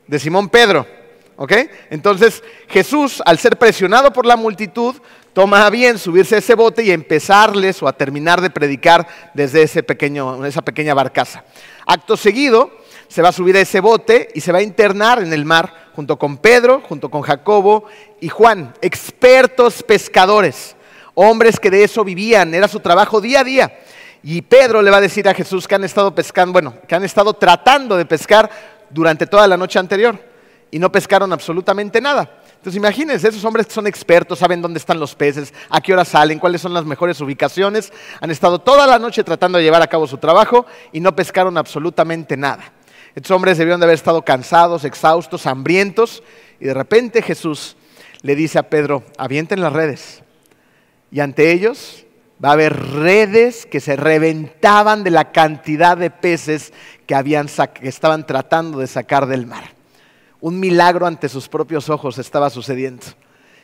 De 0.08 0.20
Simón 0.20 0.48
Pedro. 0.48 1.03
¿Ok? 1.36 1.54
Entonces 1.90 2.44
Jesús, 2.68 3.22
al 3.26 3.40
ser 3.40 3.58
presionado 3.58 4.14
por 4.14 4.26
la 4.26 4.36
multitud, 4.36 4.96
toma 5.34 5.66
a 5.66 5.70
bien 5.70 5.98
subirse 5.98 6.36
a 6.36 6.38
ese 6.38 6.54
bote 6.54 6.84
y 6.84 6.92
empezarles 6.92 7.82
o 7.82 7.88
a 7.88 7.94
terminar 7.94 8.40
de 8.40 8.52
predicar 8.52 9.08
desde 9.34 9.64
ese 9.64 9.82
pequeño, 9.82 10.46
esa 10.46 10.62
pequeña 10.62 10.94
barcaza. 10.94 11.44
Acto 11.88 12.16
seguido, 12.16 12.72
se 13.08 13.22
va 13.22 13.30
a 13.30 13.34
subir 13.34 13.58
a 13.58 13.62
ese 13.62 13.80
bote 13.80 14.30
y 14.36 14.42
se 14.42 14.52
va 14.52 14.60
a 14.60 14.64
internar 14.64 15.22
en 15.22 15.34
el 15.34 15.44
mar 15.44 15.90
junto 15.96 16.18
con 16.18 16.38
Pedro, 16.38 16.82
junto 16.88 17.10
con 17.10 17.22
Jacobo 17.24 17.86
y 18.22 18.30
Juan, 18.30 18.74
expertos 18.82 19.84
pescadores, 19.84 20.76
hombres 21.16 21.60
que 21.60 21.72
de 21.72 21.84
eso 21.84 22.04
vivían, 22.04 22.54
era 22.54 22.68
su 22.68 22.80
trabajo 22.80 23.22
día 23.22 23.42
a 23.42 23.44
día. 23.44 23.80
Y 24.24 24.42
Pedro 24.44 24.82
le 24.82 24.92
va 24.92 24.98
a 24.98 25.02
decir 25.02 25.28
a 25.28 25.34
Jesús 25.34 25.68
que 25.68 25.76
han 25.76 25.84
estado 25.84 26.16
pescando, 26.16 26.54
bueno, 26.54 26.76
que 26.88 26.96
han 26.96 27.04
estado 27.04 27.34
tratando 27.34 27.98
de 27.98 28.06
pescar 28.06 28.50
durante 28.90 29.28
toda 29.28 29.48
la 29.48 29.58
noche 29.58 29.80
anterior 29.80 30.33
y 30.74 30.80
no 30.80 30.92
pescaron 30.92 31.32
absolutamente 31.32 32.02
nada. 32.02 32.42
Entonces 32.56 32.76
imagínense, 32.78 33.28
esos 33.28 33.46
hombres 33.46 33.68
son 33.70 33.86
expertos, 33.86 34.40
saben 34.40 34.60
dónde 34.60 34.80
están 34.80 35.00
los 35.00 35.14
peces, 35.14 35.54
a 35.70 35.80
qué 35.80 35.94
hora 35.94 36.04
salen, 36.04 36.40
cuáles 36.40 36.62
son 36.62 36.74
las 36.74 36.84
mejores 36.84 37.22
ubicaciones, 37.22 37.94
han 38.20 38.32
estado 38.32 38.58
toda 38.58 38.88
la 38.88 38.98
noche 38.98 39.24
tratando 39.24 39.60
de 39.60 39.66
llevar 39.66 39.84
a 39.84 39.88
cabo 39.88 40.08
su 40.08 40.18
trabajo 40.18 40.66
y 40.92 41.00
no 41.00 41.16
pescaron 41.16 41.60
absolutamente 41.60 42.38
nada. 42.38 42.74
Estos 43.14 43.30
hombres 43.30 43.60
debieron 43.60 43.80
de 43.80 43.86
haber 43.86 43.94
estado 43.94 44.26
cansados, 44.26 44.84
exhaustos, 44.84 45.46
hambrientos, 45.46 46.24
y 46.60 46.66
de 46.66 46.74
repente 46.74 47.22
Jesús 47.22 47.76
le 48.24 48.36
dice 48.36 48.58
a 48.58 48.64
Pedro, 48.64 49.04
avienten 49.20 49.62
las 49.62 49.74
redes. 49.74 50.24
Y 51.12 51.20
ante 51.20 51.52
ellos 51.52 52.04
va 52.44 52.50
a 52.50 52.54
haber 52.54 52.76
redes 52.94 53.68
que 53.68 53.80
se 53.80 53.96
reventaban 53.96 55.04
de 55.04 55.12
la 55.12 55.32
cantidad 55.32 55.96
de 55.96 56.10
peces 56.10 56.74
que, 57.06 57.14
habían 57.14 57.46
que 57.46 57.88
estaban 57.88 58.26
tratando 58.26 58.80
de 58.80 58.88
sacar 58.88 59.28
del 59.28 59.46
mar. 59.46 59.73
Un 60.44 60.60
milagro 60.60 61.08
ante 61.08 61.30
sus 61.30 61.48
propios 61.48 61.90
ojos 61.90 62.18
estaba 62.18 62.50
sucediendo. 62.50 63.06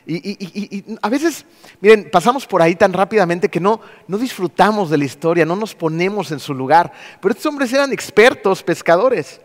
Y, 0.06 0.82
a 1.02 1.10
veces, 1.10 1.44
miren, 1.78 2.08
pasamos 2.10 2.46
por 2.46 2.62
ahí 2.62 2.74
tan 2.74 2.94
rápidamente 2.94 3.50
que 3.50 3.60
no, 3.60 3.82
no 4.08 4.16
disfrutamos 4.16 4.88
de 4.88 4.96
la 4.96 5.04
historia, 5.04 5.44
no 5.44 5.56
nos 5.56 5.74
ponemos 5.74 6.32
en 6.32 6.40
su 6.40 6.54
lugar. 6.54 6.90
Pero 7.20 7.32
estos 7.32 7.44
hombres 7.44 7.70
eran 7.74 7.92
expertos 7.92 8.62
pescadores. 8.62 9.42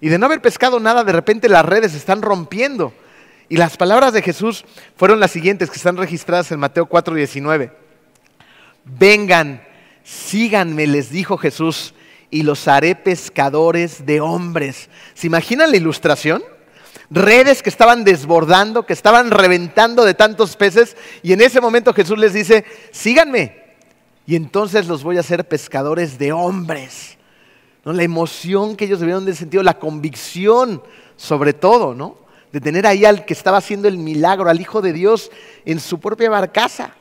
Y 0.00 0.10
de 0.10 0.16
no 0.16 0.26
haber 0.26 0.40
pescado 0.40 0.78
nada, 0.78 1.02
de 1.02 1.10
repente 1.10 1.48
las 1.48 1.64
redes 1.64 1.92
están 1.92 2.22
rompiendo. 2.22 2.92
Y 3.48 3.56
las 3.56 3.76
palabras 3.76 4.12
de 4.12 4.22
Jesús 4.22 4.64
fueron 4.94 5.18
las 5.18 5.32
siguientes 5.32 5.70
que 5.70 5.78
están 5.78 5.96
registradas 5.96 6.52
en 6.52 6.60
Mateo 6.60 6.86
4:19. 6.88 7.72
Vengan, 8.84 9.60
síganme, 10.04 10.86
les 10.86 11.10
dijo 11.10 11.36
Jesús, 11.36 11.94
y 12.30 12.44
los 12.44 12.68
haré 12.68 12.94
pescadores 12.94 14.06
de 14.06 14.20
hombres. 14.20 14.88
¿Se 15.14 15.26
imaginan 15.26 15.72
la 15.72 15.78
ilustración? 15.78 16.44
Redes 17.10 17.62
que 17.62 17.70
estaban 17.70 18.04
desbordando, 18.04 18.86
que 18.86 18.92
estaban 18.92 19.30
reventando 19.30 20.04
de 20.04 20.14
tantos 20.14 20.56
peces, 20.56 20.96
y 21.22 21.32
en 21.32 21.40
ese 21.40 21.60
momento 21.60 21.92
Jesús 21.92 22.18
les 22.18 22.32
dice, 22.32 22.64
síganme, 22.90 23.66
y 24.26 24.34
entonces 24.34 24.88
los 24.88 25.02
voy 25.02 25.16
a 25.16 25.20
hacer 25.20 25.46
pescadores 25.46 26.18
de 26.18 26.32
hombres. 26.32 27.16
¿No? 27.84 27.92
La 27.92 28.02
emoción 28.02 28.76
que 28.76 28.86
ellos 28.86 28.98
debieron 28.98 29.24
de 29.24 29.34
sentir, 29.34 29.62
la 29.62 29.78
convicción 29.78 30.82
sobre 31.16 31.52
todo, 31.52 31.94
¿no? 31.94 32.18
De 32.52 32.60
tener 32.60 32.86
ahí 32.86 33.04
al 33.04 33.24
que 33.24 33.32
estaba 33.32 33.58
haciendo 33.58 33.86
el 33.88 33.98
milagro, 33.98 34.50
al 34.50 34.60
Hijo 34.60 34.82
de 34.82 34.92
Dios 34.92 35.30
en 35.64 35.78
su 35.80 36.00
propia 36.00 36.28
barcaza. 36.28 36.92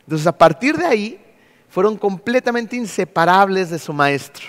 Entonces 0.00 0.26
a 0.26 0.36
partir 0.36 0.76
de 0.76 0.86
ahí 0.86 1.20
fueron 1.68 1.96
completamente 1.96 2.76
inseparables 2.76 3.70
de 3.70 3.78
su 3.78 3.92
maestro. 3.92 4.46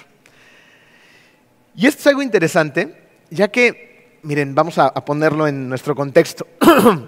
Y 1.75 1.87
esto 1.87 2.01
es 2.01 2.07
algo 2.07 2.21
interesante, 2.21 3.09
ya 3.29 3.47
que 3.47 3.94
miren, 4.25 4.55
vamos 4.55 4.77
a, 4.79 4.91
ponerlo 5.05 5.47
en 5.47 5.69
nuestro 5.69 5.95
contexto. 5.95 6.47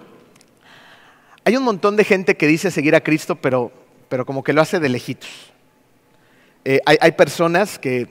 Hay 1.43 1.57
un 1.57 1.63
montón 1.63 1.95
de 1.95 2.03
gente 2.03 2.37
que 2.37 2.45
dice 2.45 2.69
seguir 2.69 2.95
a 2.95 3.01
Cristo, 3.01 3.35
pero, 3.35 3.71
pero 4.07 4.25
como 4.25 4.43
que 4.43 4.53
lo 4.53 4.61
hace 4.61 4.79
de 4.79 4.89
lejitos. 4.89 5.29
Eh, 6.65 6.81
hay, 6.85 7.11
personas 7.13 7.79
que 7.79 8.09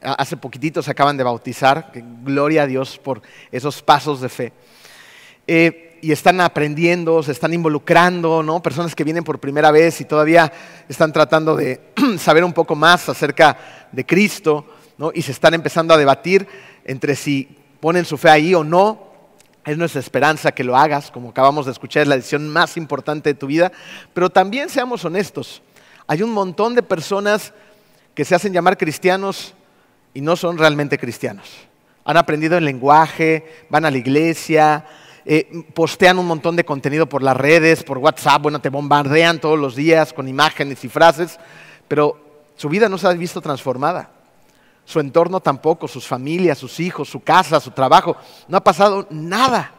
hace 0.00 0.38
poquitito 0.38 0.82
se 0.82 0.90
acaban 0.90 1.18
de 1.18 1.24
bautizar, 1.24 1.92
gloria 2.24 2.62
a 2.62 2.66
Dios 2.66 2.96
por 2.96 3.20
esos 3.50 3.82
pasos 3.82 4.22
de 4.22 4.30
fe. 4.30 4.52
Eh, 5.46 5.98
y 6.00 6.10
están 6.10 6.40
aprendiendo, 6.40 7.22
se 7.22 7.32
están 7.32 7.52
involucrando, 7.52 8.42
¿no? 8.42 8.62
Personas 8.62 8.94
que 8.94 9.04
vienen 9.04 9.24
por 9.24 9.40
primera 9.40 9.70
vez 9.70 10.00
y 10.00 10.06
todavía 10.06 10.50
están 10.88 11.12
tratando 11.12 11.54
de 11.54 11.92
saber 12.18 12.44
un 12.44 12.54
poco 12.54 12.74
más 12.74 13.10
acerca 13.10 13.58
de 13.92 14.06
Cristo, 14.06 14.64
¿no? 14.96 15.12
Y 15.14 15.20
se 15.20 15.32
están 15.32 15.52
empezando 15.52 15.92
a 15.92 15.98
debatir 15.98 16.48
entre 16.86 17.14
si 17.14 17.58
ponen 17.82 18.04
su 18.04 18.16
fe 18.16 18.30
ahí 18.30 18.54
o 18.54 18.62
no. 18.62 19.10
Es 19.64 19.76
nuestra 19.76 20.00
esperanza 20.00 20.52
que 20.52 20.62
lo 20.62 20.76
hagas, 20.76 21.10
como 21.10 21.30
acabamos 21.30 21.66
de 21.66 21.72
escuchar, 21.72 22.02
es 22.02 22.08
la 22.08 22.16
decisión 22.16 22.48
más 22.48 22.76
importante 22.76 23.30
de 23.30 23.34
tu 23.34 23.48
vida. 23.48 23.72
Pero 24.14 24.30
también 24.30 24.68
seamos 24.68 25.04
honestos, 25.04 25.62
hay 26.06 26.22
un 26.22 26.30
montón 26.30 26.74
de 26.76 26.82
personas 26.82 27.52
que 28.14 28.24
se 28.24 28.36
hacen 28.36 28.52
llamar 28.52 28.78
cristianos 28.78 29.54
y 30.14 30.20
no 30.20 30.36
son 30.36 30.58
realmente 30.58 30.96
cristianos. 30.96 31.50
Han 32.04 32.16
aprendido 32.16 32.56
el 32.56 32.64
lenguaje, 32.64 33.64
van 33.68 33.84
a 33.84 33.90
la 33.90 33.98
iglesia, 33.98 34.84
eh, 35.24 35.64
postean 35.74 36.18
un 36.18 36.26
montón 36.26 36.54
de 36.54 36.64
contenido 36.64 37.08
por 37.08 37.22
las 37.22 37.36
redes, 37.36 37.82
por 37.82 37.98
WhatsApp, 37.98 38.42
bueno, 38.42 38.60
te 38.60 38.68
bombardean 38.68 39.40
todos 39.40 39.58
los 39.58 39.74
días 39.74 40.12
con 40.12 40.28
imágenes 40.28 40.84
y 40.84 40.88
frases, 40.88 41.38
pero 41.88 42.44
su 42.56 42.68
vida 42.68 42.88
no 42.88 42.98
se 42.98 43.08
ha 43.08 43.12
visto 43.12 43.40
transformada 43.40 44.21
su 44.84 45.00
entorno 45.00 45.40
tampoco, 45.40 45.88
sus 45.88 46.06
familias, 46.06 46.58
sus 46.58 46.80
hijos, 46.80 47.08
su 47.08 47.20
casa, 47.20 47.60
su 47.60 47.70
trabajo. 47.70 48.16
No 48.48 48.56
ha 48.56 48.64
pasado 48.64 49.06
nada, 49.10 49.72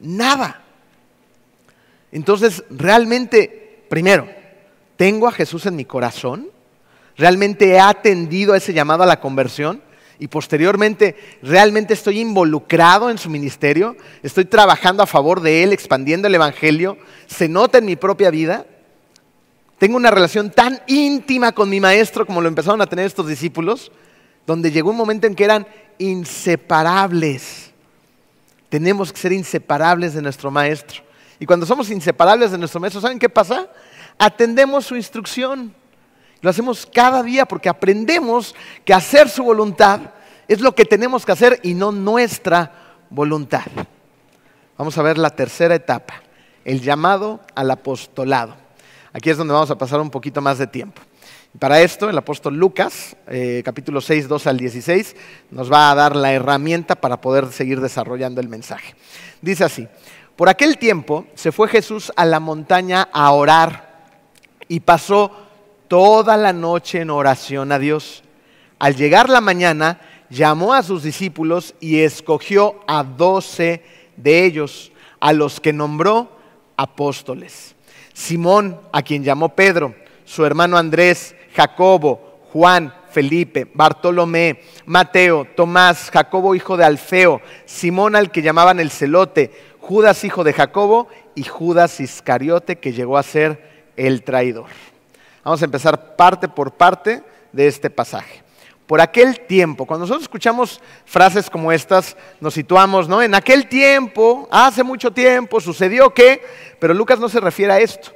nada. 0.00 0.62
Entonces, 2.12 2.64
realmente, 2.70 3.84
primero, 3.88 4.28
¿tengo 4.96 5.26
a 5.26 5.32
Jesús 5.32 5.66
en 5.66 5.76
mi 5.76 5.84
corazón? 5.84 6.48
¿Realmente 7.16 7.70
he 7.70 7.80
atendido 7.80 8.52
a 8.52 8.56
ese 8.56 8.72
llamado 8.72 9.02
a 9.02 9.06
la 9.06 9.20
conversión? 9.20 9.82
Y 10.18 10.28
posteriormente, 10.28 11.16
¿realmente 11.42 11.94
estoy 11.94 12.20
involucrado 12.20 13.10
en 13.10 13.18
su 13.18 13.28
ministerio? 13.28 13.96
¿Estoy 14.22 14.44
trabajando 14.44 15.02
a 15.02 15.06
favor 15.06 15.40
de 15.40 15.64
Él, 15.64 15.72
expandiendo 15.72 16.28
el 16.28 16.34
Evangelio? 16.34 16.98
¿Se 17.26 17.48
nota 17.48 17.78
en 17.78 17.84
mi 17.84 17.96
propia 17.96 18.30
vida? 18.30 18.66
Tengo 19.78 19.96
una 19.96 20.10
relación 20.10 20.50
tan 20.50 20.80
íntima 20.86 21.52
con 21.52 21.68
mi 21.68 21.80
maestro 21.80 22.26
como 22.26 22.40
lo 22.40 22.48
empezaron 22.48 22.80
a 22.80 22.86
tener 22.86 23.06
estos 23.06 23.26
discípulos, 23.26 23.90
donde 24.46 24.70
llegó 24.70 24.90
un 24.90 24.96
momento 24.96 25.26
en 25.26 25.34
que 25.34 25.44
eran 25.44 25.66
inseparables. 25.98 27.72
Tenemos 28.68 29.12
que 29.12 29.18
ser 29.18 29.32
inseparables 29.32 30.14
de 30.14 30.22
nuestro 30.22 30.50
maestro. 30.50 31.02
Y 31.38 31.46
cuando 31.46 31.66
somos 31.66 31.90
inseparables 31.90 32.52
de 32.52 32.58
nuestro 32.58 32.80
maestro, 32.80 33.00
¿saben 33.00 33.18
qué 33.18 33.28
pasa? 33.28 33.68
Atendemos 34.18 34.86
su 34.86 34.96
instrucción. 34.96 35.74
Lo 36.40 36.50
hacemos 36.50 36.86
cada 36.92 37.22
día 37.22 37.46
porque 37.46 37.68
aprendemos 37.68 38.54
que 38.84 38.94
hacer 38.94 39.28
su 39.28 39.42
voluntad 39.42 40.00
es 40.48 40.60
lo 40.60 40.74
que 40.74 40.84
tenemos 40.84 41.24
que 41.24 41.32
hacer 41.32 41.60
y 41.62 41.74
no 41.74 41.90
nuestra 41.90 42.72
voluntad. 43.10 43.64
Vamos 44.76 44.96
a 44.98 45.02
ver 45.02 45.18
la 45.18 45.30
tercera 45.30 45.74
etapa, 45.74 46.14
el 46.64 46.80
llamado 46.80 47.40
al 47.54 47.70
apostolado. 47.70 48.63
Aquí 49.16 49.30
es 49.30 49.36
donde 49.36 49.54
vamos 49.54 49.70
a 49.70 49.78
pasar 49.78 50.00
un 50.00 50.10
poquito 50.10 50.40
más 50.40 50.58
de 50.58 50.66
tiempo. 50.66 51.00
Para 51.60 51.80
esto, 51.80 52.10
el 52.10 52.18
apóstol 52.18 52.56
Lucas, 52.56 53.16
eh, 53.28 53.62
capítulo 53.64 54.00
6, 54.00 54.26
2 54.26 54.46
al 54.48 54.56
16, 54.56 55.14
nos 55.52 55.72
va 55.72 55.92
a 55.92 55.94
dar 55.94 56.16
la 56.16 56.32
herramienta 56.32 56.96
para 56.96 57.20
poder 57.20 57.52
seguir 57.52 57.80
desarrollando 57.80 58.40
el 58.40 58.48
mensaje. 58.48 58.96
Dice 59.40 59.62
así, 59.62 59.86
por 60.34 60.48
aquel 60.48 60.78
tiempo 60.78 61.26
se 61.34 61.52
fue 61.52 61.68
Jesús 61.68 62.12
a 62.16 62.24
la 62.24 62.40
montaña 62.40 63.08
a 63.12 63.30
orar 63.30 64.08
y 64.66 64.80
pasó 64.80 65.30
toda 65.86 66.36
la 66.36 66.52
noche 66.52 67.02
en 67.02 67.10
oración 67.10 67.70
a 67.70 67.78
Dios. 67.78 68.24
Al 68.80 68.96
llegar 68.96 69.30
la 69.30 69.40
mañana, 69.40 70.00
llamó 70.28 70.74
a 70.74 70.82
sus 70.82 71.04
discípulos 71.04 71.76
y 71.78 72.00
escogió 72.00 72.80
a 72.88 73.04
doce 73.04 73.84
de 74.16 74.44
ellos, 74.44 74.90
a 75.20 75.32
los 75.32 75.60
que 75.60 75.72
nombró 75.72 76.32
apóstoles 76.76 77.74
Simón, 78.14 78.80
a 78.92 79.02
quien 79.02 79.22
llamó 79.22 79.50
Pedro, 79.50 79.94
su 80.24 80.46
hermano 80.46 80.78
Andrés, 80.78 81.34
Jacobo, 81.54 82.40
Juan, 82.52 82.94
Felipe, 83.10 83.70
Bartolomé, 83.74 84.62
Mateo, 84.86 85.46
Tomás, 85.56 86.10
Jacobo 86.10 86.54
hijo 86.54 86.76
de 86.76 86.84
Alfeo, 86.84 87.42
Simón 87.66 88.16
al 88.16 88.30
que 88.30 88.42
llamaban 88.42 88.80
el 88.80 88.90
celote, 88.90 89.50
Judas 89.80 90.24
hijo 90.24 90.44
de 90.44 90.52
Jacobo 90.52 91.08
y 91.34 91.42
Judas 91.42 92.00
Iscariote 92.00 92.76
que 92.76 92.92
llegó 92.92 93.18
a 93.18 93.22
ser 93.22 93.90
el 93.96 94.22
traidor. 94.22 94.66
Vamos 95.44 95.60
a 95.60 95.66
empezar 95.66 96.16
parte 96.16 96.48
por 96.48 96.72
parte 96.72 97.22
de 97.52 97.66
este 97.66 97.90
pasaje. 97.90 98.43
Por 98.86 99.00
aquel 99.00 99.40
tiempo, 99.46 99.86
cuando 99.86 100.02
nosotros 100.02 100.24
escuchamos 100.24 100.80
frases 101.06 101.48
como 101.48 101.72
estas, 101.72 102.16
nos 102.38 102.52
situamos, 102.52 103.08
¿no? 103.08 103.22
En 103.22 103.34
aquel 103.34 103.66
tiempo, 103.66 104.46
hace 104.50 104.82
mucho 104.82 105.10
tiempo, 105.10 105.58
sucedió 105.58 106.12
que, 106.12 106.42
pero 106.78 106.92
Lucas 106.92 107.18
no 107.18 107.30
se 107.30 107.40
refiere 107.40 107.72
a 107.72 107.80
esto. 107.80 108.12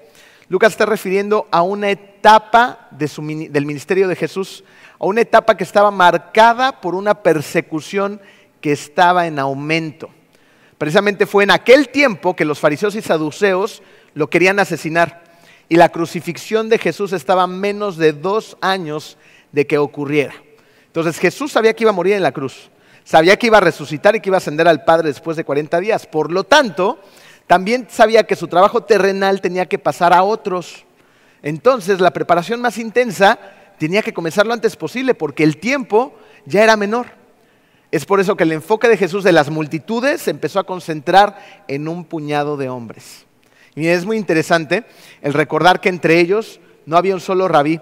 Lucas 0.50 0.72
está 0.72 0.84
refiriendo 0.84 1.48
a 1.50 1.62
una 1.62 1.90
etapa 1.90 2.88
del 2.90 3.66
ministerio 3.66 4.08
de 4.08 4.16
Jesús, 4.16 4.62
a 4.98 5.06
una 5.06 5.22
etapa 5.22 5.56
que 5.56 5.64
estaba 5.64 5.90
marcada 5.90 6.80
por 6.80 6.94
una 6.94 7.22
persecución 7.22 8.20
que 8.60 8.72
estaba 8.72 9.26
en 9.26 9.38
aumento. 9.38 10.10
Precisamente 10.76 11.26
fue 11.26 11.44
en 11.44 11.50
aquel 11.50 11.88
tiempo 11.88 12.36
que 12.36 12.44
los 12.44 12.60
fariseos 12.60 12.94
y 12.94 13.00
saduceos 13.00 13.82
lo 14.14 14.28
querían 14.28 14.58
asesinar. 14.58 15.24
Y 15.68 15.76
la 15.76 15.88
crucifixión 15.88 16.68
de 16.68 16.78
Jesús 16.78 17.12
estaba 17.12 17.46
menos 17.46 17.96
de 17.96 18.12
dos 18.12 18.56
años 18.60 19.16
de 19.52 19.66
que 19.66 19.78
ocurriera. 19.78 20.34
Entonces 20.98 21.20
Jesús 21.20 21.52
sabía 21.52 21.74
que 21.74 21.84
iba 21.84 21.90
a 21.90 21.94
morir 21.94 22.14
en 22.14 22.24
la 22.24 22.32
cruz, 22.32 22.70
sabía 23.04 23.38
que 23.38 23.46
iba 23.46 23.58
a 23.58 23.60
resucitar 23.60 24.16
y 24.16 24.20
que 24.20 24.30
iba 24.30 24.36
a 24.36 24.38
ascender 24.38 24.66
al 24.66 24.82
Padre 24.82 25.06
después 25.06 25.36
de 25.36 25.44
40 25.44 25.78
días. 25.78 26.08
Por 26.08 26.32
lo 26.32 26.42
tanto, 26.42 26.98
también 27.46 27.86
sabía 27.88 28.24
que 28.24 28.34
su 28.34 28.48
trabajo 28.48 28.82
terrenal 28.82 29.40
tenía 29.40 29.66
que 29.66 29.78
pasar 29.78 30.12
a 30.12 30.24
otros. 30.24 30.84
Entonces 31.40 32.00
la 32.00 32.10
preparación 32.12 32.60
más 32.60 32.78
intensa 32.78 33.38
tenía 33.78 34.02
que 34.02 34.12
comenzar 34.12 34.44
lo 34.44 34.52
antes 34.52 34.74
posible 34.74 35.14
porque 35.14 35.44
el 35.44 35.58
tiempo 35.58 36.18
ya 36.46 36.64
era 36.64 36.76
menor. 36.76 37.06
Es 37.92 38.04
por 38.04 38.18
eso 38.18 38.36
que 38.36 38.42
el 38.42 38.50
enfoque 38.50 38.88
de 38.88 38.96
Jesús 38.96 39.22
de 39.22 39.30
las 39.30 39.50
multitudes 39.50 40.22
se 40.22 40.32
empezó 40.32 40.58
a 40.58 40.64
concentrar 40.64 41.62
en 41.68 41.86
un 41.86 42.04
puñado 42.04 42.56
de 42.56 42.70
hombres. 42.70 43.24
Y 43.76 43.86
es 43.86 44.04
muy 44.04 44.16
interesante 44.16 44.84
el 45.22 45.32
recordar 45.32 45.80
que 45.80 45.90
entre 45.90 46.18
ellos 46.18 46.58
no 46.86 46.96
había 46.96 47.14
un 47.14 47.20
solo 47.20 47.46
rabí, 47.46 47.80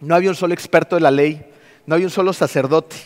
no 0.00 0.14
había 0.14 0.28
un 0.28 0.36
solo 0.36 0.52
experto 0.52 0.96
de 0.96 1.00
la 1.00 1.10
ley, 1.10 1.53
no 1.86 1.94
había 1.94 2.06
un 2.06 2.10
solo 2.10 2.32
sacerdote. 2.32 2.96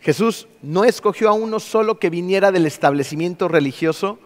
Jesús 0.00 0.48
no 0.62 0.84
escogió 0.84 1.28
a 1.28 1.32
uno 1.32 1.60
solo 1.60 1.98
que 1.98 2.10
viniera 2.10 2.52
del 2.52 2.66
establecimiento 2.66 3.48
religioso, 3.48 4.18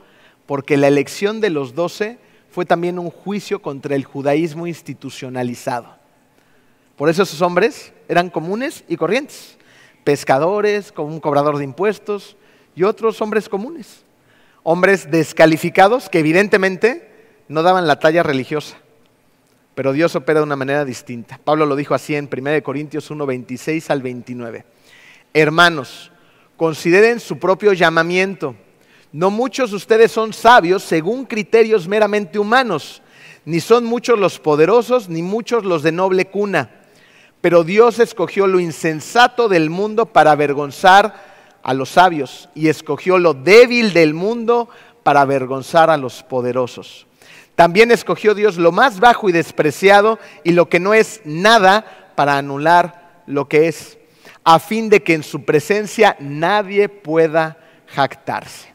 porque 0.46 0.76
la 0.76 0.88
elección 0.88 1.40
de 1.40 1.50
los 1.50 1.74
doce 1.74 2.18
fue 2.50 2.66
también 2.66 2.98
un 2.98 3.10
juicio 3.10 3.62
contra 3.62 3.94
el 3.94 4.04
judaísmo 4.04 4.66
institucionalizado. 4.66 5.96
Por 6.96 7.08
eso 7.08 7.22
esos 7.22 7.40
hombres 7.40 7.92
eran 8.08 8.28
comunes 8.28 8.84
y 8.88 8.96
corrientes, 8.96 9.56
pescadores, 10.04 10.92
como 10.92 11.08
un 11.08 11.20
cobrador 11.20 11.56
de 11.56 11.64
impuestos 11.64 12.36
y 12.74 12.82
otros 12.82 13.22
hombres 13.22 13.48
comunes, 13.48 14.04
hombres 14.62 15.10
descalificados 15.10 16.10
que 16.10 16.18
evidentemente 16.18 17.10
no 17.48 17.62
daban 17.62 17.86
la 17.86 17.98
talla 17.98 18.22
religiosa 18.22 18.76
pero 19.80 19.94
Dios 19.94 20.14
opera 20.14 20.40
de 20.40 20.44
una 20.44 20.56
manera 20.56 20.84
distinta. 20.84 21.40
Pablo 21.42 21.64
lo 21.64 21.74
dijo 21.74 21.94
así 21.94 22.14
en 22.14 22.28
1 22.30 22.62
Corintios 22.62 23.10
1, 23.10 23.24
26 23.24 23.88
al 23.88 24.02
29. 24.02 24.66
Hermanos, 25.32 26.12
consideren 26.58 27.18
su 27.18 27.38
propio 27.38 27.72
llamamiento. 27.72 28.54
No 29.10 29.30
muchos 29.30 29.70
de 29.70 29.76
ustedes 29.76 30.12
son 30.12 30.34
sabios 30.34 30.82
según 30.82 31.24
criterios 31.24 31.88
meramente 31.88 32.38
humanos, 32.38 33.00
ni 33.46 33.58
son 33.58 33.86
muchos 33.86 34.18
los 34.18 34.38
poderosos, 34.38 35.08
ni 35.08 35.22
muchos 35.22 35.64
los 35.64 35.82
de 35.82 35.92
noble 35.92 36.26
cuna. 36.26 36.82
Pero 37.40 37.64
Dios 37.64 38.00
escogió 38.00 38.46
lo 38.46 38.60
insensato 38.60 39.48
del 39.48 39.70
mundo 39.70 40.04
para 40.04 40.32
avergonzar 40.32 41.58
a 41.62 41.72
los 41.72 41.88
sabios 41.88 42.50
y 42.54 42.68
escogió 42.68 43.16
lo 43.16 43.32
débil 43.32 43.94
del 43.94 44.12
mundo 44.12 44.68
para 45.02 45.22
avergonzar 45.22 45.90
a 45.90 45.96
los 45.96 46.22
poderosos. 46.22 47.06
También 47.54 47.90
escogió 47.90 48.34
Dios 48.34 48.56
lo 48.56 48.72
más 48.72 49.00
bajo 49.00 49.28
y 49.28 49.32
despreciado 49.32 50.18
y 50.44 50.52
lo 50.52 50.68
que 50.68 50.80
no 50.80 50.94
es 50.94 51.20
nada 51.24 52.12
para 52.14 52.38
anular 52.38 53.22
lo 53.26 53.48
que 53.48 53.68
es, 53.68 53.98
a 54.44 54.58
fin 54.58 54.88
de 54.88 55.02
que 55.02 55.14
en 55.14 55.22
su 55.22 55.44
presencia 55.44 56.16
nadie 56.20 56.88
pueda 56.88 57.58
jactarse. 57.86 58.68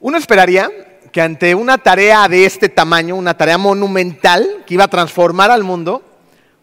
Uno 0.00 0.18
esperaría 0.18 0.70
que 1.12 1.20
ante 1.20 1.54
una 1.54 1.78
tarea 1.78 2.28
de 2.28 2.44
este 2.44 2.68
tamaño, 2.68 3.16
una 3.16 3.36
tarea 3.36 3.58
monumental 3.58 4.64
que 4.66 4.74
iba 4.74 4.84
a 4.84 4.88
transformar 4.88 5.50
al 5.50 5.64
mundo, 5.64 6.02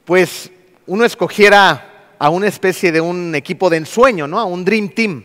pues 0.05 0.51
uno 0.85 1.05
escogiera 1.05 2.15
a 2.17 2.29
una 2.29 2.47
especie 2.47 2.91
de 2.91 3.01
un 3.01 3.35
equipo 3.35 3.69
de 3.69 3.77
ensueño, 3.77 4.27
¿no? 4.27 4.39
A 4.39 4.45
un 4.45 4.65
Dream 4.65 4.89
Team. 4.89 5.23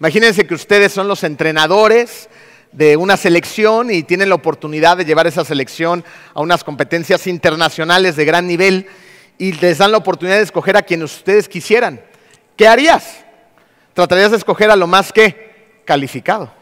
Imagínense 0.00 0.46
que 0.46 0.54
ustedes 0.54 0.92
son 0.92 1.08
los 1.08 1.22
entrenadores, 1.24 2.28
de 2.72 2.96
una 2.96 3.16
selección 3.16 3.90
y 3.90 4.02
tienen 4.02 4.28
la 4.28 4.34
oportunidad 4.36 4.96
de 4.96 5.04
llevar 5.04 5.26
esa 5.26 5.44
selección 5.44 6.04
a 6.34 6.40
unas 6.40 6.64
competencias 6.64 7.26
internacionales 7.26 8.16
de 8.16 8.24
gran 8.24 8.46
nivel 8.46 8.86
y 9.38 9.52
les 9.52 9.78
dan 9.78 9.92
la 9.92 9.98
oportunidad 9.98 10.36
de 10.36 10.44
escoger 10.44 10.76
a 10.76 10.82
quien 10.82 11.02
ustedes 11.02 11.48
quisieran. 11.48 12.00
¿Qué 12.56 12.68
harías? 12.68 13.24
Tratarías 13.92 14.30
de 14.30 14.36
escoger 14.36 14.70
a 14.70 14.76
lo 14.76 14.86
más 14.86 15.12
que 15.12 15.82
calificado, 15.84 16.52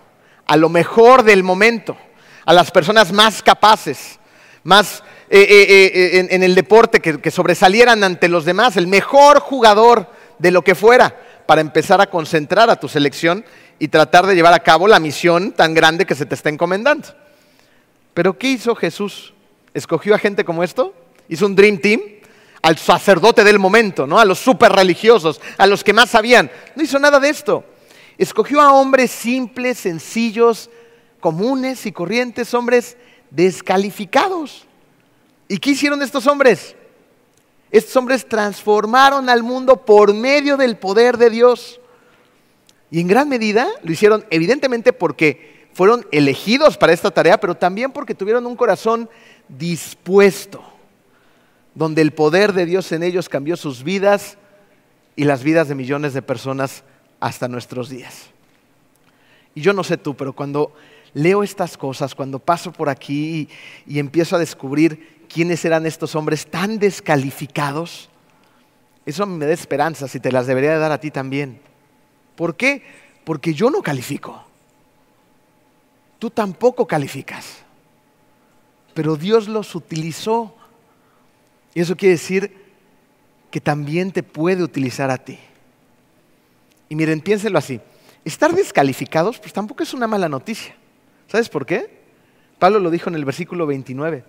a 0.46 0.57
lo 0.57 0.68
mejor 0.68 1.22
del 1.22 1.42
momento, 1.42 1.96
a 2.44 2.53
las 2.53 2.70
personas 2.70 3.12
más 3.12 3.42
capaces, 3.42 4.18
más 4.62 5.03
eh, 5.29 5.40
eh, 5.40 5.92
eh, 5.94 6.29
en, 6.31 6.42
el 6.42 6.55
deporte 6.55 7.01
que 7.01 7.31
sobresalieran 7.31 8.03
ante 8.03 8.29
los 8.29 8.44
demás, 8.44 8.77
el 8.77 8.87
mejor 8.87 9.40
jugador 9.40 10.11
de 10.38 10.51
lo 10.51 10.62
que 10.62 10.74
fuera, 10.74 11.14
para 11.49 11.63
empezar 11.63 11.99
a 11.99 12.11
concentrar 12.11 12.69
a 12.69 12.79
tu 12.79 12.91
selección 12.91 13.43
y 13.79 13.89
tratar 13.89 14.27
de 14.27 14.35
llevar 14.35 14.53
a 14.53 14.59
cabo 14.59 14.87
la 14.87 15.01
misión 15.01 15.53
tan 15.53 15.73
grande 15.73 16.05
que 16.05 16.15
se 16.15 16.27
te 16.27 16.35
está 16.35 16.51
encomendando. 16.51 17.09
Pero 18.13 18.37
¿qué 18.37 18.49
hizo 18.49 18.75
Jesús? 18.75 19.33
¿Escogió 19.73 20.15
a 20.15 20.19
gente 20.19 20.45
como 20.45 20.63
esto? 20.63 20.93
¿Hizo 21.27 21.47
un 21.47 21.57
Dream 21.57 21.79
Team? 21.79 22.03
Al 22.61 22.77
sacerdote 22.77 23.45
del 23.45 23.59
momento, 23.59 24.07
¿no? 24.07 24.21
A 24.21 24.27
los 24.27 24.39
super 24.39 24.71
religiosos, 24.73 25.41
a 25.57 25.67
los 25.67 25.83
que 25.83 25.95
más 25.95 26.11
sabían. 26.11 26.51
No 26.77 26.83
hizo 26.83 26.99
nada 26.99 27.19
de 27.19 27.31
esto. 27.31 27.65
Escogió 28.19 28.61
a 28.61 28.75
hombres 28.75 29.11
simples, 29.11 29.79
sencillos, 29.79 30.69
comunes 31.19 31.87
y 31.87 31.93
corrientes, 31.93 32.53
hombres 32.53 32.99
descalificados. 33.31 34.67
¿Y 35.49 35.57
qué 35.57 35.71
hicieron 35.71 36.03
estos 36.03 36.27
hombres? 36.27 36.77
Estos 37.70 37.94
hombres 37.96 38.26
transformaron 38.26 39.28
al 39.28 39.42
mundo 39.42 39.85
por 39.85 40.14
medio 40.14 40.57
del 40.57 40.76
poder 40.76 41.18
de 41.18 41.31
Dios. 41.31 41.81
Y 42.90 43.00
en 43.00 43.09
gran 43.09 43.28
medida 43.28 43.68
lo 43.83 43.92
hicieron 43.92 44.24
evidentemente 44.31 44.92
porque 44.92 45.68
fueron 45.74 46.07
elegidos 46.11 46.76
para 46.76 46.92
esta 46.92 47.11
tarea, 47.11 47.38
pero 47.38 47.54
también 47.54 47.92
porque 47.92 48.14
tuvieron 48.14 48.46
un 48.46 48.57
corazón 48.57 49.09
dispuesto, 49.48 50.62
donde 51.74 52.02
el 52.02 52.12
poder 52.12 52.52
de 52.52 52.66
Dios 52.66 52.90
en 52.92 53.02
ellos 53.02 53.28
cambió 53.28 53.57
sus 53.57 53.85
vidas 53.85 54.38
y 55.14 55.24
las 55.24 55.42
vidas 55.42 55.68
de 55.68 55.74
millones 55.74 56.14
de 56.14 56.22
personas 56.22 56.83
hasta 57.20 57.48
nuestros 57.48 57.90
días. 57.90 58.31
Y 59.54 59.61
yo 59.61 59.72
no 59.72 59.85
sé 59.85 59.96
tú, 59.98 60.16
pero 60.16 60.33
cuando 60.33 60.72
leo 61.14 61.42
estas 61.42 61.76
cosas, 61.76 62.14
cuando 62.14 62.38
paso 62.38 62.72
por 62.72 62.88
aquí 62.88 63.48
y, 63.87 63.98
empiezo 63.98 64.37
a 64.37 64.38
descubrir 64.38 65.17
quiénes 65.29 65.64
eran 65.64 65.87
estos 65.87 66.14
hombres 66.14 66.47
tan 66.47 66.79
descalificados, 66.79 68.09
eso 69.07 69.25
me 69.27 69.47
da 69.47 69.53
esperanza 69.53 70.09
si 70.09 70.21
te 70.21 70.33
las 70.33 70.47
debería 70.47 70.73
de 70.73 70.79
dar 70.79 70.93
a 70.93 71.01
ti 71.01 71.11
también. 71.11 71.61
¿Por 72.37 72.57
qué? 72.57 72.83
Porque 73.25 73.55
yo 73.55 73.71
no 73.71 73.83
califico. 73.83 74.45
Tú 76.19 76.31
tampoco 76.31 76.87
calificas. 76.87 77.59
Pero 78.95 79.17
Dios 79.17 79.49
los 79.49 79.75
utilizó. 79.75 80.55
Y 81.75 81.81
eso 81.81 81.97
quiere 81.97 82.12
decir 82.12 82.53
que 83.51 83.61
también 83.61 84.12
te 84.12 84.23
puede 84.23 84.62
utilizar 84.62 85.11
a 85.11 85.19
ti. 85.19 85.38
Y 86.88 86.95
miren, 86.95 87.21
piénsenlo 87.21 87.59
así. 87.59 87.81
Estar 88.25 88.53
descalificados, 88.55 89.38
pues 89.38 89.53
tampoco 89.53 89.83
es 89.83 89.95
una 89.95 90.07
mala 90.07 90.29
noticia. 90.29 90.75
¿Sabes 91.29 91.49
por 91.49 91.64
qué? 91.64 91.99
Pablo 92.59 92.79
lo 92.79 92.91
dijo 92.91 93.09
en 93.09 93.17
el 93.17 93.25
versículo 93.25 93.67
29. 93.67 94.25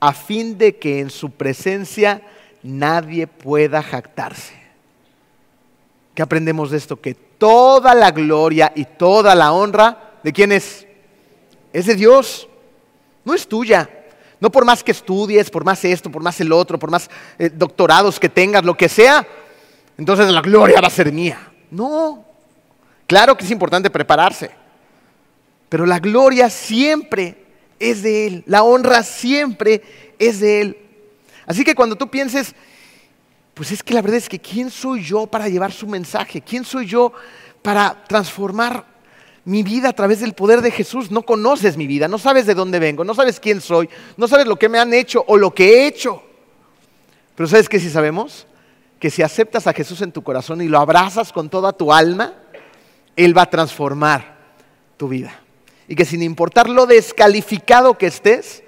A 0.00 0.12
fin 0.12 0.58
de 0.58 0.76
que 0.76 1.00
en 1.00 1.10
su 1.10 1.30
presencia 1.30 2.22
nadie 2.62 3.26
pueda 3.26 3.82
jactarse. 3.82 4.54
¿Qué 6.14 6.22
aprendemos 6.22 6.70
de 6.70 6.78
esto? 6.78 7.00
Que 7.00 7.14
toda 7.14 7.94
la 7.94 8.10
gloria 8.10 8.72
y 8.74 8.84
toda 8.84 9.34
la 9.34 9.52
honra, 9.52 10.14
¿de 10.22 10.32
quién 10.32 10.52
es? 10.52 10.86
Es 11.72 11.86
de 11.86 11.94
Dios, 11.94 12.48
no 13.24 13.34
es 13.34 13.46
tuya. 13.48 13.88
No 14.40 14.50
por 14.50 14.64
más 14.64 14.84
que 14.84 14.92
estudies, 14.92 15.48
por 15.48 15.64
más 15.64 15.84
esto, 15.84 16.10
por 16.10 16.22
más 16.22 16.40
el 16.40 16.52
otro, 16.52 16.78
por 16.78 16.90
más 16.90 17.08
eh, 17.38 17.50
doctorados 17.52 18.20
que 18.20 18.28
tengas, 18.28 18.64
lo 18.64 18.76
que 18.76 18.88
sea, 18.88 19.26
entonces 19.96 20.30
la 20.30 20.40
gloria 20.40 20.80
va 20.80 20.88
a 20.88 20.90
ser 20.90 21.10
mía. 21.12 21.38
No, 21.70 22.24
claro 23.06 23.36
que 23.36 23.44
es 23.44 23.50
importante 23.50 23.90
prepararse, 23.90 24.50
pero 25.68 25.86
la 25.86 25.98
gloria 25.98 26.50
siempre 26.50 27.43
es 27.90 28.02
de 28.02 28.26
Él, 28.26 28.44
la 28.46 28.62
honra 28.62 29.02
siempre 29.02 29.82
es 30.18 30.40
de 30.40 30.60
Él. 30.60 30.78
Así 31.46 31.64
que 31.64 31.74
cuando 31.74 31.96
tú 31.96 32.08
pienses, 32.08 32.54
pues 33.52 33.70
es 33.72 33.82
que 33.82 33.94
la 33.94 34.02
verdad 34.02 34.16
es 34.16 34.28
que 34.28 34.38
¿quién 34.38 34.70
soy 34.70 35.02
yo 35.02 35.26
para 35.26 35.48
llevar 35.48 35.70
su 35.70 35.86
mensaje? 35.86 36.40
¿Quién 36.40 36.64
soy 36.64 36.86
yo 36.86 37.12
para 37.62 38.04
transformar 38.08 38.84
mi 39.44 39.62
vida 39.62 39.90
a 39.90 39.92
través 39.92 40.20
del 40.20 40.32
poder 40.32 40.62
de 40.62 40.70
Jesús? 40.70 41.10
No 41.10 41.22
conoces 41.22 41.76
mi 41.76 41.86
vida, 41.86 42.08
no 42.08 42.18
sabes 42.18 42.46
de 42.46 42.54
dónde 42.54 42.78
vengo, 42.78 43.04
no 43.04 43.14
sabes 43.14 43.38
quién 43.38 43.60
soy, 43.60 43.88
no 44.16 44.26
sabes 44.26 44.46
lo 44.46 44.58
que 44.58 44.68
me 44.68 44.78
han 44.78 44.94
hecho 44.94 45.22
o 45.28 45.36
lo 45.36 45.54
que 45.54 45.74
he 45.74 45.86
hecho. 45.86 46.22
Pero 47.36 47.48
¿sabes 47.48 47.68
qué 47.68 47.78
si 47.78 47.90
sabemos? 47.90 48.46
Que 48.98 49.10
si 49.10 49.22
aceptas 49.22 49.66
a 49.66 49.74
Jesús 49.74 50.00
en 50.00 50.12
tu 50.12 50.22
corazón 50.22 50.62
y 50.62 50.68
lo 50.68 50.78
abrazas 50.78 51.32
con 51.32 51.50
toda 51.50 51.72
tu 51.72 51.92
alma, 51.92 52.32
Él 53.14 53.36
va 53.36 53.42
a 53.42 53.50
transformar 53.50 54.38
tu 54.96 55.08
vida. 55.08 55.43
Y 55.88 55.94
que 55.94 56.04
sin 56.04 56.22
importar 56.22 56.68
lo 56.68 56.86
descalificado 56.86 57.98
que 57.98 58.06
estés, 58.06 58.62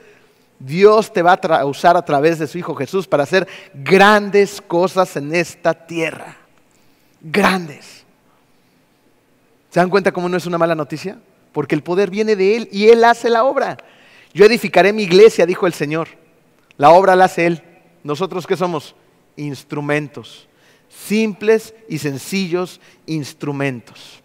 Dios 0.58 1.12
te 1.12 1.22
va 1.22 1.34
a 1.34 1.64
usar 1.66 1.96
a 1.96 2.04
través 2.04 2.38
de 2.38 2.46
su 2.46 2.58
Hijo 2.58 2.74
Jesús 2.74 3.06
para 3.06 3.24
hacer 3.24 3.46
grandes 3.74 4.60
cosas 4.60 5.16
en 5.16 5.34
esta 5.34 5.74
tierra. 5.74 6.36
Grandes. 7.20 8.04
¿Se 9.70 9.80
dan 9.80 9.90
cuenta 9.90 10.12
cómo 10.12 10.28
no 10.28 10.36
es 10.36 10.46
una 10.46 10.58
mala 10.58 10.74
noticia? 10.74 11.18
Porque 11.52 11.74
el 11.74 11.82
poder 11.82 12.10
viene 12.10 12.36
de 12.36 12.56
Él 12.56 12.68
y 12.72 12.88
Él 12.88 13.04
hace 13.04 13.28
la 13.28 13.44
obra. 13.44 13.76
Yo 14.32 14.44
edificaré 14.44 14.92
mi 14.92 15.02
iglesia, 15.02 15.46
dijo 15.46 15.66
el 15.66 15.74
Señor. 15.74 16.08
La 16.76 16.90
obra 16.90 17.16
la 17.16 17.26
hace 17.26 17.46
Él. 17.46 17.62
¿Nosotros 18.02 18.46
qué 18.46 18.56
somos? 18.56 18.94
Instrumentos. 19.36 20.48
Simples 20.88 21.74
y 21.88 21.98
sencillos 21.98 22.80
instrumentos. 23.04 24.22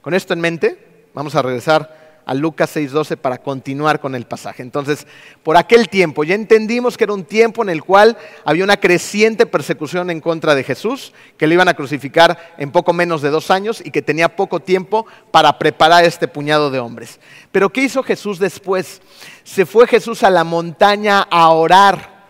Con 0.00 0.14
esto 0.14 0.32
en 0.34 0.40
mente, 0.40 0.89
vamos 1.14 1.34
a 1.34 1.42
regresar 1.42 2.00
a 2.30 2.34
Lucas 2.34 2.70
6:12 2.76 3.16
para 3.16 3.38
continuar 3.38 3.98
con 3.98 4.14
el 4.14 4.24
pasaje. 4.24 4.62
Entonces, 4.62 5.04
por 5.42 5.56
aquel 5.56 5.88
tiempo, 5.88 6.22
ya 6.22 6.36
entendimos 6.36 6.96
que 6.96 7.02
era 7.02 7.12
un 7.12 7.24
tiempo 7.24 7.62
en 7.62 7.70
el 7.70 7.82
cual 7.82 8.16
había 8.44 8.62
una 8.62 8.76
creciente 8.76 9.46
persecución 9.46 10.10
en 10.10 10.20
contra 10.20 10.54
de 10.54 10.62
Jesús, 10.62 11.12
que 11.36 11.48
le 11.48 11.54
iban 11.54 11.68
a 11.68 11.74
crucificar 11.74 12.54
en 12.56 12.70
poco 12.70 12.92
menos 12.92 13.20
de 13.20 13.30
dos 13.30 13.50
años 13.50 13.82
y 13.84 13.90
que 13.90 14.00
tenía 14.00 14.36
poco 14.36 14.60
tiempo 14.60 15.06
para 15.32 15.58
preparar 15.58 16.04
este 16.04 16.28
puñado 16.28 16.70
de 16.70 16.78
hombres. 16.78 17.18
Pero 17.50 17.70
¿qué 17.70 17.82
hizo 17.82 18.04
Jesús 18.04 18.38
después? 18.38 19.02
Se 19.42 19.66
fue 19.66 19.88
Jesús 19.88 20.22
a 20.22 20.30
la 20.30 20.44
montaña 20.44 21.26
a 21.30 21.50
orar 21.50 22.20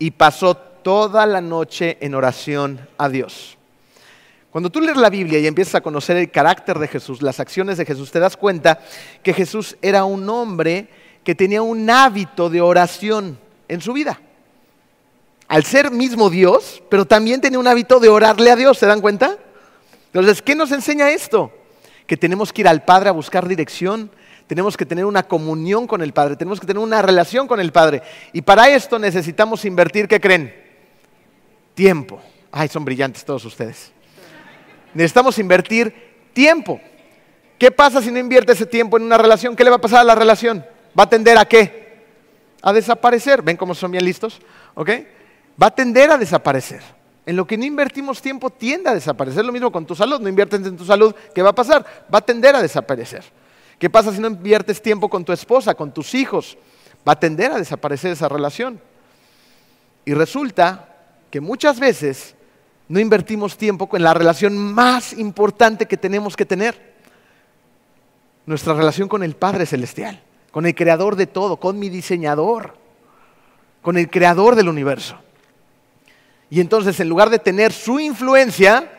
y 0.00 0.10
pasó 0.10 0.56
toda 0.56 1.24
la 1.26 1.40
noche 1.40 1.98
en 2.00 2.16
oración 2.16 2.88
a 2.98 3.08
Dios. 3.08 3.59
Cuando 4.50 4.70
tú 4.70 4.80
lees 4.80 4.96
la 4.96 5.10
Biblia 5.10 5.38
y 5.38 5.46
empiezas 5.46 5.76
a 5.76 5.80
conocer 5.80 6.16
el 6.16 6.30
carácter 6.30 6.78
de 6.78 6.88
Jesús, 6.88 7.22
las 7.22 7.38
acciones 7.38 7.78
de 7.78 7.86
Jesús, 7.86 8.10
te 8.10 8.18
das 8.18 8.36
cuenta 8.36 8.80
que 9.22 9.32
Jesús 9.32 9.76
era 9.80 10.04
un 10.04 10.28
hombre 10.28 10.88
que 11.22 11.36
tenía 11.36 11.62
un 11.62 11.88
hábito 11.88 12.50
de 12.50 12.60
oración 12.60 13.38
en 13.68 13.80
su 13.80 13.92
vida. 13.92 14.20
Al 15.46 15.64
ser 15.64 15.92
mismo 15.92 16.30
Dios, 16.30 16.82
pero 16.88 17.04
también 17.04 17.40
tenía 17.40 17.58
un 17.60 17.66
hábito 17.68 18.00
de 18.00 18.08
orarle 18.08 18.50
a 18.50 18.56
Dios, 18.56 18.78
¿se 18.78 18.86
dan 18.86 19.00
cuenta? 19.00 19.36
Entonces, 20.06 20.42
¿qué 20.42 20.56
nos 20.56 20.72
enseña 20.72 21.10
esto? 21.10 21.52
Que 22.06 22.16
tenemos 22.16 22.52
que 22.52 22.62
ir 22.62 22.68
al 22.68 22.84
Padre 22.84 23.10
a 23.10 23.12
buscar 23.12 23.46
dirección, 23.46 24.10
tenemos 24.48 24.76
que 24.76 24.84
tener 24.84 25.04
una 25.04 25.22
comunión 25.22 25.86
con 25.86 26.02
el 26.02 26.12
Padre, 26.12 26.34
tenemos 26.34 26.58
que 26.58 26.66
tener 26.66 26.82
una 26.82 27.02
relación 27.02 27.46
con 27.46 27.60
el 27.60 27.70
Padre. 27.70 28.02
Y 28.32 28.42
para 28.42 28.68
esto 28.68 28.98
necesitamos 28.98 29.64
invertir, 29.64 30.08
¿qué 30.08 30.20
creen? 30.20 30.52
Tiempo. 31.74 32.20
Ay, 32.50 32.66
son 32.66 32.84
brillantes 32.84 33.24
todos 33.24 33.44
ustedes. 33.44 33.92
Necesitamos 34.94 35.38
invertir 35.38 35.94
tiempo. 36.32 36.80
¿Qué 37.58 37.70
pasa 37.70 38.00
si 38.00 38.10
no 38.10 38.18
invierte 38.18 38.52
ese 38.52 38.66
tiempo 38.66 38.96
en 38.96 39.04
una 39.04 39.18
relación? 39.18 39.54
¿Qué 39.54 39.64
le 39.64 39.70
va 39.70 39.76
a 39.76 39.80
pasar 39.80 40.00
a 40.00 40.04
la 40.04 40.14
relación? 40.14 40.64
¿Va 40.98 41.04
a 41.04 41.08
tender 41.08 41.36
a 41.36 41.44
qué? 41.44 42.06
A 42.62 42.72
desaparecer. 42.72 43.42
¿Ven 43.42 43.56
cómo 43.56 43.74
son 43.74 43.90
bien 43.90 44.04
listos? 44.04 44.40
¿Ok? 44.74 44.90
Va 45.62 45.66
a 45.66 45.70
tender 45.70 46.10
a 46.10 46.16
desaparecer. 46.16 46.80
En 47.26 47.36
lo 47.36 47.46
que 47.46 47.58
no 47.58 47.64
invertimos 47.64 48.22
tiempo 48.22 48.50
tiende 48.50 48.88
a 48.88 48.94
desaparecer. 48.94 49.44
Lo 49.44 49.52
mismo 49.52 49.70
con 49.70 49.84
tu 49.84 49.94
salud. 49.94 50.20
No 50.20 50.28
inviertes 50.28 50.66
en 50.66 50.76
tu 50.76 50.84
salud. 50.84 51.14
¿Qué 51.34 51.42
va 51.42 51.50
a 51.50 51.54
pasar? 51.54 51.84
Va 52.12 52.18
a 52.18 52.22
tender 52.22 52.56
a 52.56 52.62
desaparecer. 52.62 53.24
¿Qué 53.78 53.90
pasa 53.90 54.12
si 54.12 54.20
no 54.20 54.28
inviertes 54.28 54.80
tiempo 54.82 55.08
con 55.08 55.24
tu 55.24 55.32
esposa, 55.32 55.74
con 55.74 55.92
tus 55.92 56.14
hijos? 56.14 56.56
Va 57.06 57.12
a 57.12 57.20
tender 57.20 57.52
a 57.52 57.58
desaparecer 57.58 58.12
esa 58.12 58.28
relación. 58.28 58.80
Y 60.04 60.14
resulta 60.14 60.96
que 61.30 61.40
muchas 61.40 61.78
veces 61.78 62.34
no 62.90 62.98
invertimos 62.98 63.56
tiempo 63.56 63.88
en 63.92 64.02
la 64.02 64.12
relación 64.14 64.58
más 64.58 65.12
importante 65.12 65.86
que 65.86 65.96
tenemos 65.96 66.34
que 66.34 66.44
tener. 66.44 66.92
Nuestra 68.46 68.74
relación 68.74 69.08
con 69.08 69.22
el 69.22 69.36
Padre 69.36 69.64
Celestial, 69.64 70.20
con 70.50 70.66
el 70.66 70.74
Creador 70.74 71.14
de 71.14 71.28
todo, 71.28 71.58
con 71.58 71.78
mi 71.78 71.88
diseñador, 71.88 72.74
con 73.80 73.96
el 73.96 74.10
Creador 74.10 74.56
del 74.56 74.68
universo. 74.68 75.16
Y 76.50 76.60
entonces, 76.60 76.98
en 76.98 77.08
lugar 77.08 77.30
de 77.30 77.38
tener 77.38 77.72
su 77.72 78.00
influencia, 78.00 78.90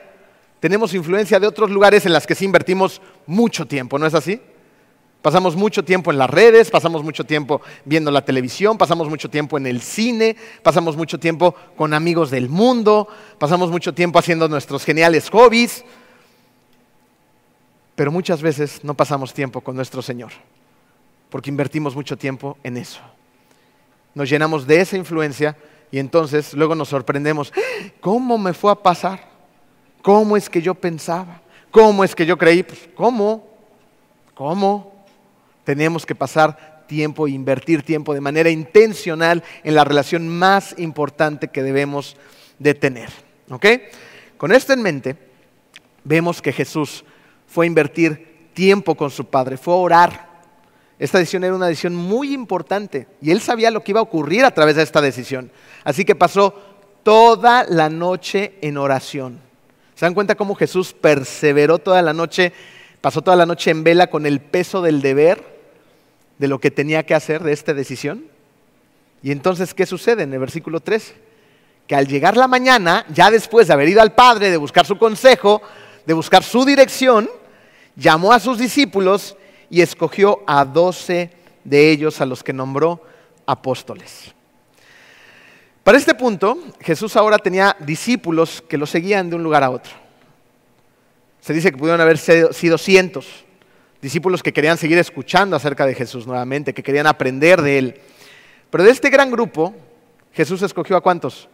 tenemos 0.61 0.93
influencia 0.93 1.37
de 1.37 1.47
otros 1.47 1.69
lugares 1.69 2.05
en 2.05 2.13
las 2.13 2.25
que 2.25 2.33
sí 2.33 2.45
invertimos 2.45 3.01
mucho 3.25 3.67
tiempo, 3.67 3.99
¿no 3.99 4.05
es 4.05 4.13
así? 4.13 4.39
Pasamos 5.21 5.55
mucho 5.55 5.85
tiempo 5.85 6.11
en 6.11 6.17
las 6.17 6.29
redes, 6.29 6.71
pasamos 6.71 7.03
mucho 7.03 7.23
tiempo 7.25 7.61
viendo 7.85 8.09
la 8.09 8.25
televisión, 8.25 8.77
pasamos 8.77 9.07
mucho 9.07 9.29
tiempo 9.29 9.57
en 9.57 9.67
el 9.67 9.81
cine, 9.81 10.35
pasamos 10.63 10.97
mucho 10.97 11.19
tiempo 11.19 11.53
con 11.75 11.93
amigos 11.93 12.31
del 12.31 12.49
mundo, 12.49 13.07
pasamos 13.37 13.69
mucho 13.69 13.93
tiempo 13.93 14.17
haciendo 14.17 14.47
nuestros 14.49 14.83
geniales 14.83 15.29
hobbies, 15.29 15.85
pero 17.93 18.11
muchas 18.11 18.41
veces 18.41 18.83
no 18.83 18.95
pasamos 18.95 19.31
tiempo 19.31 19.61
con 19.61 19.75
nuestro 19.75 20.01
Señor, 20.01 20.31
porque 21.29 21.51
invertimos 21.51 21.95
mucho 21.95 22.17
tiempo 22.17 22.57
en 22.63 22.77
eso. 22.77 22.99
Nos 24.15 24.27
llenamos 24.27 24.65
de 24.65 24.81
esa 24.81 24.97
influencia 24.97 25.55
y 25.91 25.99
entonces 25.99 26.55
luego 26.55 26.73
nos 26.73 26.89
sorprendemos, 26.89 27.53
¿cómo 27.99 28.39
me 28.39 28.53
fue 28.53 28.71
a 28.71 28.75
pasar? 28.75 29.29
¿Cómo 30.01 30.35
es 30.35 30.49
que 30.49 30.63
yo 30.63 30.73
pensaba? 30.73 31.41
¿Cómo 31.69 32.03
es 32.03 32.15
que 32.15 32.25
yo 32.25 32.39
creí? 32.39 32.63
Pues, 32.63 32.89
¿Cómo? 32.95 33.47
¿Cómo? 34.33 34.90
Tenemos 35.63 36.05
que 36.05 36.15
pasar 36.15 36.83
tiempo 36.87 37.27
e 37.27 37.31
invertir 37.31 37.83
tiempo 37.83 38.13
de 38.13 38.21
manera 38.21 38.49
intencional 38.49 39.43
en 39.63 39.75
la 39.75 39.83
relación 39.83 40.27
más 40.27 40.75
importante 40.77 41.47
que 41.47 41.63
debemos 41.63 42.17
de 42.59 42.73
tener. 42.73 43.09
¿Ok? 43.49 43.65
Con 44.37 44.51
esto 44.51 44.73
en 44.73 44.81
mente, 44.81 45.17
vemos 46.03 46.41
que 46.41 46.51
Jesús 46.51 47.03
fue 47.47 47.65
a 47.65 47.67
invertir 47.67 48.49
tiempo 48.53 48.95
con 48.95 49.09
su 49.09 49.25
Padre, 49.25 49.57
fue 49.57 49.73
a 49.73 49.77
orar. 49.77 50.31
Esta 50.99 51.17
decisión 51.17 51.43
era 51.43 51.55
una 51.55 51.67
decisión 51.67 51.95
muy 51.95 52.33
importante 52.33 53.07
y 53.21 53.31
él 53.31 53.41
sabía 53.41 53.71
lo 53.71 53.83
que 53.83 53.91
iba 53.91 53.99
a 53.99 54.03
ocurrir 54.03 54.45
a 54.45 54.51
través 54.51 54.75
de 54.75 54.83
esta 54.83 55.01
decisión. 55.01 55.51
Así 55.83 56.05
que 56.05 56.15
pasó 56.15 56.53
toda 57.03 57.63
la 57.63 57.89
noche 57.89 58.55
en 58.61 58.77
oración. 58.77 59.39
¿Se 59.95 60.05
dan 60.05 60.13
cuenta 60.13 60.35
cómo 60.35 60.55
Jesús 60.55 60.93
perseveró 60.93 61.79
toda 61.79 62.01
la 62.01 62.13
noche, 62.13 62.53
pasó 63.01 63.21
toda 63.21 63.35
la 63.35 63.45
noche 63.45 63.71
en 63.71 63.83
vela 63.83 64.07
con 64.07 64.25
el 64.25 64.39
peso 64.39 64.81
del 64.81 65.01
deber? 65.01 65.51
de 66.41 66.47
lo 66.47 66.59
que 66.59 66.71
tenía 66.71 67.05
que 67.05 67.13
hacer 67.13 67.43
de 67.43 67.53
esta 67.53 67.71
decisión. 67.71 68.25
Y 69.21 69.31
entonces, 69.31 69.75
¿qué 69.75 69.85
sucede 69.85 70.23
en 70.23 70.33
el 70.33 70.39
versículo 70.39 70.79
13? 70.79 71.13
Que 71.85 71.95
al 71.95 72.07
llegar 72.07 72.35
la 72.35 72.47
mañana, 72.47 73.05
ya 73.13 73.29
después 73.29 73.67
de 73.67 73.73
haber 73.73 73.89
ido 73.89 74.01
al 74.01 74.15
Padre, 74.15 74.49
de 74.49 74.57
buscar 74.57 74.87
su 74.87 74.97
consejo, 74.97 75.61
de 76.03 76.15
buscar 76.15 76.41
su 76.41 76.65
dirección, 76.65 77.29
llamó 77.95 78.33
a 78.33 78.39
sus 78.39 78.57
discípulos 78.57 79.37
y 79.69 79.81
escogió 79.81 80.39
a 80.47 80.65
doce 80.65 81.29
de 81.63 81.91
ellos 81.91 82.19
a 82.21 82.25
los 82.25 82.41
que 82.41 82.53
nombró 82.53 83.03
apóstoles. 83.45 84.33
Para 85.83 85.99
este 85.99 86.15
punto, 86.15 86.57
Jesús 86.79 87.15
ahora 87.17 87.37
tenía 87.37 87.77
discípulos 87.81 88.63
que 88.67 88.79
lo 88.79 88.87
seguían 88.87 89.29
de 89.29 89.35
un 89.35 89.43
lugar 89.43 89.63
a 89.63 89.69
otro. 89.69 90.00
Se 91.41 91.53
dice 91.53 91.71
que 91.71 91.77
pudieron 91.77 91.99
haber 91.99 92.17
sido 92.17 92.77
cientos, 92.77 93.43
discípulos 94.01 94.41
que 94.41 94.53
querían 94.53 94.77
seguir 94.77 94.99
escuchando 94.99 95.55
acerca 95.55 95.85
de 95.85 95.95
Jesús 95.95 96.25
nuevamente, 96.25 96.73
que 96.73 96.83
querían 96.83 97.07
aprender 97.07 97.61
de 97.61 97.77
Él. 97.77 98.01
Pero 98.69 98.83
de 98.83 98.91
este 98.91 99.09
gran 99.09 99.29
grupo, 99.31 99.73
Jesús 100.33 100.61
escogió 100.61 100.95
a 100.95 101.01
cuántos? 101.01 101.49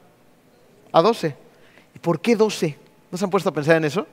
A 0.92 1.02
doce. 1.02 1.36
¿Y 1.96 2.00
por 2.00 2.20
qué 2.20 2.36
doce? 2.36 2.78
¿No 3.10 3.18
se 3.18 3.24
han 3.24 3.32
puesto 3.32 3.50
a 3.50 3.54
pensar 3.54 3.78
en 3.78 3.86
eso? 3.86 4.06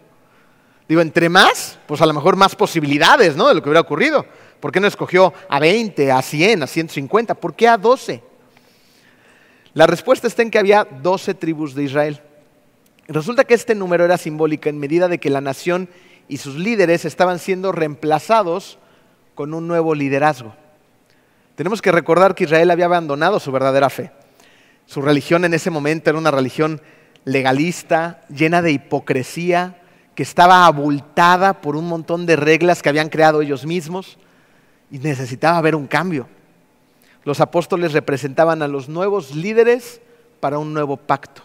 Digo, 0.89 1.01
entre 1.01 1.29
más, 1.29 1.79
pues 1.87 2.01
a 2.01 2.07
lo 2.07 2.15
mejor 2.15 2.37
más 2.37 2.55
posibilidades, 2.55 3.37
¿no? 3.37 3.49
De 3.49 3.55
lo 3.55 3.63
que 3.63 3.69
hubiera 3.69 3.81
ocurrido. 3.81 4.25
¿Por 4.61 4.71
qué 4.71 4.81
no 4.81 4.87
escogió 4.87 5.33
a 5.49 5.59
20, 5.59 6.13
a 6.13 6.23
100, 6.23 6.63
a 6.63 6.67
150? 6.67 7.35
¿Por 7.35 7.55
qué 7.55 7.69
a 7.69 7.77
12? 7.77 8.23
La 9.75 9.87
respuesta 9.87 10.29
está 10.29 10.43
en 10.43 10.51
que 10.51 10.59
había 10.59 10.85
12 10.85 11.35
tribus 11.35 11.75
de 11.75 11.83
Israel. 11.83 12.21
Resulta 13.09 13.45
que 13.45 13.55
este 13.55 13.75
número 13.75 14.05
era 14.05 14.17
simbólico 14.17 14.69
en 14.69 14.79
medida 14.79 15.09
de 15.09 15.19
que 15.19 15.31
la 15.31 15.41
nación 15.41 15.89
y 16.29 16.39
sus 16.39 16.57
líderes 16.57 17.05
estaban 17.05 17.39
siendo 17.39 17.71
reemplazados 17.71 18.79
con 19.35 19.53
un 19.53 19.69
nuevo 19.69 19.95
liderazgo. 19.95 20.55
Tenemos 21.55 21.83
que 21.83 21.93
recordar 21.93 22.35
que 22.35 22.45
Israel 22.45 22.71
había 22.71 22.87
abandonado 22.87 23.39
su 23.41 23.53
verdadera 23.53 23.91
fe. 23.91 24.11
Su 24.87 25.03
religión 25.03 25.45
en 25.45 25.55
ese 25.55 25.71
momento 25.71 26.11
era 26.11 26.19
una 26.19 26.31
religión 26.31 26.81
legalista, 27.25 28.23
llena 28.29 28.63
de 28.63 28.73
hipocresía, 28.73 29.81
que 30.15 30.23
estaba 30.23 30.67
abultada 30.67 31.61
por 31.61 31.77
un 31.77 31.89
montón 31.89 32.27
de 32.27 32.37
reglas 32.37 32.83
que 32.83 32.89
habían 32.89 33.09
creado 33.09 33.43
ellos 33.43 33.67
mismos 33.67 34.19
y 34.91 34.99
necesitaba 34.99 35.59
haber 35.59 35.75
un 35.75 35.87
cambio. 35.87 36.29
Los 37.25 37.41
apóstoles 37.41 37.93
representaban 37.93 38.63
a 38.63 38.69
los 38.69 38.89
nuevos 38.89 39.35
líderes 39.35 40.01
para 40.41 40.59
un 40.59 40.73
nuevo 40.73 40.97
pacto. 40.97 41.43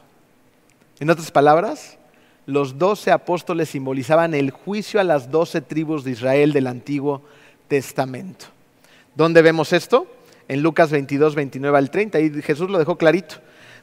En 0.99 1.09
otras 1.09 1.31
palabras, 1.31 1.97
los 2.45 2.77
doce 2.77 3.11
apóstoles 3.11 3.69
simbolizaban 3.69 4.33
el 4.33 4.51
juicio 4.51 4.99
a 4.99 5.05
las 5.05 5.31
doce 5.31 5.61
tribus 5.61 6.03
de 6.03 6.11
Israel 6.11 6.51
del 6.51 6.67
Antiguo 6.67 7.21
Testamento. 7.69 8.47
¿Dónde 9.15 9.41
vemos 9.41 9.71
esto? 9.71 10.07
En 10.49 10.61
Lucas 10.61 10.91
22, 10.91 11.35
29 11.35 11.77
al 11.77 11.89
30, 11.89 12.19
y 12.19 12.41
Jesús 12.41 12.69
lo 12.69 12.77
dejó 12.77 12.97
clarito. 12.97 13.35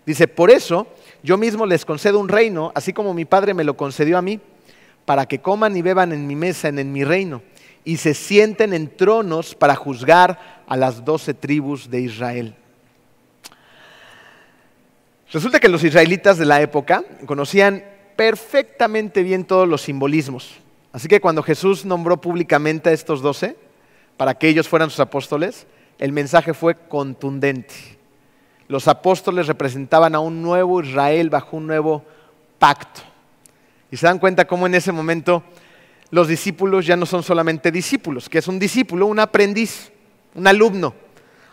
Dice, 0.05 0.29
por 0.29 0.51
eso 0.51 0.89
yo 1.23 1.39
mismo 1.39 1.65
les 1.65 1.87
concedo 1.87 2.21
un 2.21 2.29
reino, 2.29 2.71
así 2.75 2.93
como 2.93 3.15
mi 3.15 3.25
Padre 3.25 3.55
me 3.55 3.65
lo 3.65 3.79
concedió 3.79 4.19
a 4.19 4.23
mí, 4.23 4.39
para 5.07 5.25
que 5.25 5.41
coman 5.41 5.75
y 5.75 5.81
beban 5.81 6.13
en 6.13 6.27
mi 6.27 6.37
mesa, 6.37 6.69
en, 6.69 6.79
en 6.79 6.93
mi 6.93 7.03
reino, 7.03 7.41
y 7.83 7.97
se 7.97 8.13
sienten 8.13 8.75
en 8.75 8.95
tronos 8.95 9.55
para 9.55 9.75
juzgar 9.75 10.65
a 10.67 10.77
las 10.77 11.03
doce 11.03 11.33
tribus 11.33 11.89
de 11.89 12.01
Israel. 12.03 12.55
Resulta 15.37 15.61
que 15.61 15.69
los 15.69 15.85
israelitas 15.85 16.39
de 16.39 16.47
la 16.47 16.63
época 16.63 17.05
conocían 17.27 17.85
perfectamente 18.17 19.23
bien 19.23 19.45
todos 19.45 19.69
los 19.69 19.83
simbolismos 19.83 20.55
Así 20.95 21.09
que 21.09 21.21
cuando 21.21 21.43
Jesús 21.43 21.85
nombró 21.85 22.23
públicamente 22.23 22.89
a 22.89 22.95
estos 22.95 23.21
doce, 23.21 23.55
para 24.17 24.33
que 24.33 24.49
ellos 24.49 24.67
fueran 24.67 24.89
sus 24.89 25.01
apóstoles, 25.01 25.67
el 25.99 26.11
mensaje 26.11 26.55
fue 26.55 26.75
contundente. 26.89 27.75
Los 28.67 28.89
apóstoles 28.89 29.47
representaban 29.47 30.15
a 30.15 30.21
un 30.21 30.41
nuevo 30.41 30.81
Israel 30.81 31.29
bajo 31.29 31.59
un 31.59 31.67
nuevo 31.67 32.03
pacto. 32.59 33.03
Y 33.91 33.99
se 33.99 34.07
dan 34.07 34.19
cuenta 34.19 34.47
cómo 34.47 34.67
en 34.67 34.75
ese 34.75 34.91
momento 34.91 35.43
los 36.09 36.29
discípulos 36.29 36.87
ya 36.87 36.97
no 36.97 37.05
son 37.05 37.23
solamente 37.23 37.71
discípulos, 37.71 38.31
que 38.31 38.39
es 38.39 38.49
un 38.49 38.59
discípulo, 38.59 39.05
un 39.05 39.19
aprendiz, 39.19 39.93
un 40.35 40.47
alumno. 40.47 40.95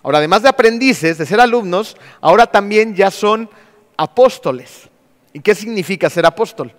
Ahora, 0.04 0.20
además 0.20 0.44
de 0.44 0.50
aprendices, 0.50 1.18
de 1.18 1.26
ser 1.26 1.42
alumnos, 1.42 1.98
ahora 2.22 2.48
también 2.48 2.96
ya 2.96 3.12
son 3.12 3.50
apóstoles. 3.98 4.90
¿Y 5.34 5.40
qué 5.40 5.56
significa 5.56 6.10
ser 6.10 6.26
apóstol? 6.26 6.74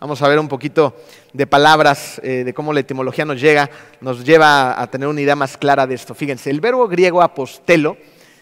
Vamos 0.00 0.20
a 0.20 0.28
ver 0.28 0.40
un 0.40 0.48
poquito 0.48 0.96
de 1.32 1.46
palabras, 1.46 2.20
eh, 2.24 2.42
de 2.44 2.52
cómo 2.52 2.72
la 2.72 2.80
etimología 2.80 3.24
nos 3.24 3.40
llega, 3.40 3.70
nos 4.00 4.24
lleva 4.24 4.80
a 4.80 4.86
tener 4.88 5.06
una 5.06 5.20
idea 5.20 5.36
más 5.36 5.56
clara 5.56 5.86
de 5.86 5.94
esto. 5.94 6.12
Fíjense, 6.12 6.50
el 6.50 6.60
verbo 6.60 6.88
griego 6.88 7.22
apostelo 7.22 7.96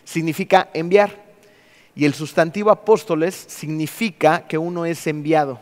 significa 0.05 0.71
enviar 0.73 1.11
y 1.95 2.07
el 2.07 2.15
sustantivo 2.15 2.71
apóstoles 2.71 3.35
significa 3.35 4.47
que 4.49 4.57
uno 4.57 4.87
es 4.87 5.07
enviado. 5.07 5.61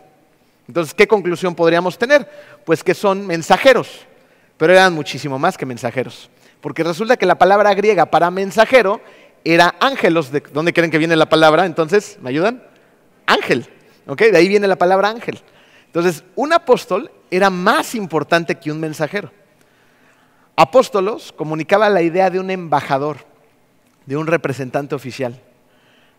Entonces, 0.68 0.94
¿qué 0.94 1.09
conclusión 1.09 1.57
podríamos 1.57 1.99
tener? 1.99 2.31
Pues 2.64 2.85
que 2.85 2.94
son 2.94 3.27
mensajeros, 3.27 4.07
pero 4.57 4.73
eran 4.73 4.92
muchísimo 4.92 5.37
más 5.38 5.59
que 5.59 5.66
mensajeros. 5.66 6.31
Porque 6.61 6.85
resulta 6.85 7.16
que 7.16 7.27
la 7.27 7.38
palabra 7.38 7.75
griega 7.75 8.07
para 8.07 8.31
mensajero 8.31 9.01
era 9.44 9.74
ángelos. 9.81 10.31
¿De 10.31 10.42
dónde 10.53 10.72
creen 10.72 10.90
que 10.90 10.98
viene 10.98 11.16
la 11.16 11.29
palabra? 11.29 11.66
Entonces, 11.66 12.18
¿me 12.20 12.31
ayudan? 12.31 12.62
Ángel. 13.27 13.66
¿Ok? 14.07 14.22
De 14.22 14.38
ahí 14.38 14.48
viene 14.48 14.66
la 14.66 14.77
palabra 14.77 15.09
ángel. 15.09 15.40
Entonces, 15.87 16.24
un 16.35 16.53
apóstol 16.53 17.11
era 17.31 17.51
más 17.51 17.94
importante 17.94 18.57
que 18.57 18.72
un 18.72 18.81
mensajero. 18.81 19.31
Apóstolos 20.57 21.33
comunicaba 21.33 21.88
la 21.88 22.03
idea 22.03 22.31
de 22.31 22.40
un 22.40 22.51
embajador, 22.51 23.18
de 24.07 24.16
un 24.16 24.27
representante 24.27 24.94
oficial. 24.94 25.40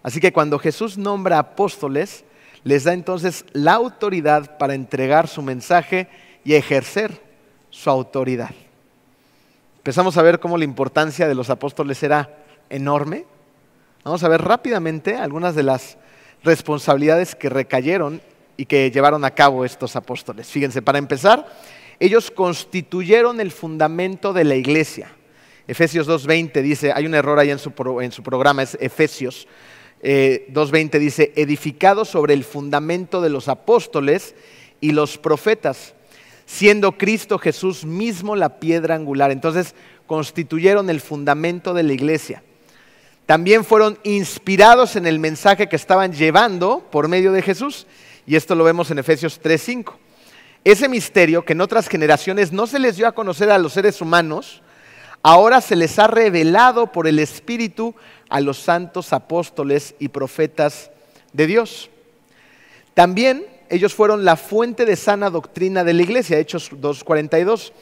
Así 0.02 0.20
que 0.20 0.32
cuando 0.32 0.60
Jesús 0.60 0.98
nombra 0.98 1.40
apóstoles, 1.40 2.24
les 2.64 2.84
da 2.84 2.94
entonces 2.94 3.46
la 3.52 3.74
autoridad 3.74 4.58
para 4.58 4.76
entregar 4.76 5.28
su 5.28 5.42
mensaje 5.42 6.08
y 6.44 6.54
ejercer 6.54 7.22
su 7.70 7.90
autoridad. 7.90 8.52
Empezamos 9.78 10.18
a 10.18 10.22
ver 10.22 10.40
cómo 10.40 10.58
la 10.58 10.64
importancia 10.64 11.28
de 11.28 11.36
los 11.36 11.50
apóstoles 11.50 12.02
era 12.04 12.38
enorme. 12.70 13.26
Vamos 14.04 14.24
a 14.24 14.30
ver 14.30 14.42
rápidamente 14.42 15.16
algunas 15.16 15.56
de 15.56 15.64
las 15.64 15.98
responsabilidades 16.44 17.36
que 17.36 17.50
recayeron 17.50 18.22
y 18.58 18.66
que 18.66 18.92
llevaron 18.92 19.26
a 19.26 19.32
cabo 19.32 19.66
estos 19.66 19.96
apóstoles. 19.96 20.48
Fíjense, 20.48 20.82
para 20.82 21.00
empezar, 21.00 21.48
ellos 22.00 22.32
constituyeron 22.32 23.40
el 23.40 23.52
fundamento 23.52 24.34
de 24.34 24.44
la 24.44 24.56
iglesia. 24.56 25.12
Efesios 25.68 26.08
2.20 26.08 26.62
dice, 26.62 26.92
hay 26.94 27.06
un 27.06 27.14
error 27.14 27.40
ahí 27.40 27.52
en 27.52 27.60
su, 27.60 27.72
en 28.02 28.12
su 28.12 28.24
programa, 28.24 28.64
es 28.64 28.78
Efesios 28.82 29.48
2.20 30.02 30.96
eh, 30.96 31.00
dice, 31.00 31.34
edificado 31.36 32.06
sobre 32.06 32.34
el 32.34 32.44
fundamento 32.44 33.22
de 33.22 33.30
los 33.30 33.48
apóstoles 33.48 34.36
y 34.80 34.92
los 34.92 35.18
profetas, 35.18 35.94
siendo 36.46 36.98
Cristo 36.98 37.38
Jesús 37.38 37.86
mismo 37.86 38.36
la 38.36 38.60
piedra 38.60 38.96
angular. 38.96 39.32
Entonces 39.32 39.76
constituyeron 40.08 40.90
el 40.90 41.02
fundamento 41.02 41.74
de 41.74 41.84
la 41.84 41.94
iglesia. 41.94 42.44
También 43.30 43.64
fueron 43.64 44.00
inspirados 44.02 44.96
en 44.96 45.06
el 45.06 45.20
mensaje 45.20 45.70
que 45.70 45.76
estaban 45.76 46.14
llevando 46.14 46.80
por 46.90 47.08
medio 47.08 47.32
de 47.32 47.44
Jesús 47.44 47.86
y 48.26 48.36
esto 48.36 48.56
lo 48.56 48.64
vemos 48.64 48.90
en 48.90 48.98
Efesios 48.98 49.40
3:5. 49.40 49.94
Ese 50.64 50.90
misterio 50.90 51.46
que 51.46 51.54
en 51.54 51.62
otras 51.62 51.88
generaciones 51.88 52.52
no 52.52 52.66
se 52.66 52.80
les 52.80 52.98
dio 52.98 53.08
a 53.08 53.12
conocer 53.12 53.52
a 53.52 53.60
los 53.60 53.74
seres 53.74 54.02
humanos, 54.02 54.64
ahora 55.22 55.62
se 55.62 55.76
les 55.76 56.00
ha 56.00 56.08
revelado 56.08 56.92
por 56.92 57.06
el 57.06 57.20
Espíritu 57.20 57.94
a 58.30 58.42
los 58.42 58.58
santos 58.58 59.14
apóstoles 59.14 59.94
y 60.00 60.08
profetas 60.08 60.90
de 61.32 61.46
Dios. 61.46 61.92
También 62.96 63.46
ellos 63.70 63.94
fueron 63.94 64.26
la 64.26 64.38
fuente 64.38 64.86
de 64.86 64.96
sana 64.96 65.30
doctrina 65.30 65.84
de 65.84 65.94
la 65.94 66.02
iglesia, 66.02 66.40
Hechos 66.40 66.72
2.42. 66.72 67.74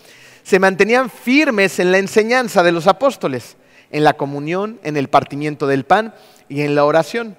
Se 0.43 0.59
mantenían 0.59 1.09
firmes 1.09 1.79
en 1.79 1.93
la 1.93 1.99
enseñanza 1.99 2.63
de 2.63 2.73
los 2.73 2.85
apóstoles, 2.85 3.55
en 3.91 4.03
la 4.03 4.13
comunión, 4.13 4.79
en 4.83 4.97
el 4.97 5.07
partimiento 5.07 5.67
del 5.67 5.85
pan 5.85 6.13
y 6.49 6.61
en 6.61 6.75
la 6.75 6.85
oración. 6.85 7.37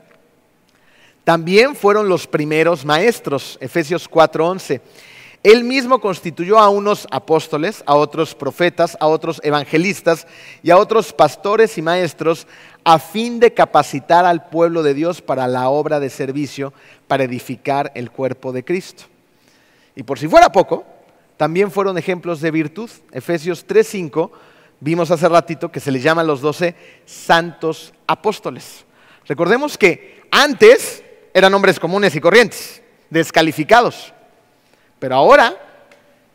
También 1.25 1.77
fueron 1.77 2.09
los 2.09 2.27
primeros 2.27 2.85
maestros, 2.85 3.59
Efesios 3.61 4.09
4:11. 4.09 4.81
Él 5.43 5.63
mismo 5.63 6.01
constituyó 6.01 6.59
a 6.59 6.69
unos 6.69 7.07
apóstoles, 7.11 7.85
a 7.87 7.95
otros 7.95 8.35
profetas, 8.35 8.97
a 8.99 9.07
otros 9.07 9.41
evangelistas 9.45 10.27
y 10.63 10.71
a 10.71 10.79
otros 10.79 11.13
pastores 11.13 11.79
y 11.79 11.83
maestros 11.83 12.47
a 12.83 12.99
fin 12.99 13.39
de 13.39 13.55
capacitar 13.55 14.25
al 14.25 14.49
pueblo 14.49 14.83
de 14.83 14.95
Dios 14.95 15.23
para 15.23 15.47
la 15.47 15.69
obra 15.69 16.01
de 16.01 16.11
servicio, 16.11 16.73
para 17.07 17.25
edificar 17.25 17.93
el 17.95 18.11
cuerpo 18.11 18.51
de 18.51 18.65
Cristo. 18.65 19.05
Y 19.95 20.03
por 20.03 20.19
si 20.19 20.27
fuera 20.27 20.51
poco, 20.51 20.85
también 21.37 21.71
fueron 21.71 21.99
ejemplos 21.99 22.41
de 22.41 22.51
virtud. 22.51 22.91
Efesios 23.13 23.67
3:5 23.67 24.31
vimos 24.81 25.11
hace 25.11 25.29
ratito 25.29 25.71
que 25.71 25.81
se 25.81 25.91
les 25.91 26.03
llama 26.03 26.23
los 26.23 26.41
doce 26.41 26.75
santos 27.05 27.93
apóstoles. 28.07 28.85
Recordemos 29.27 29.77
que 29.77 30.23
antes 30.31 31.03
eran 31.35 31.55
hombres 31.55 31.79
comunes 31.79 32.15
y 32.15 32.21
corrientes, 32.21 32.83
descalificados. 33.11 34.13
Pero 34.99 35.15
ahora 35.15 35.57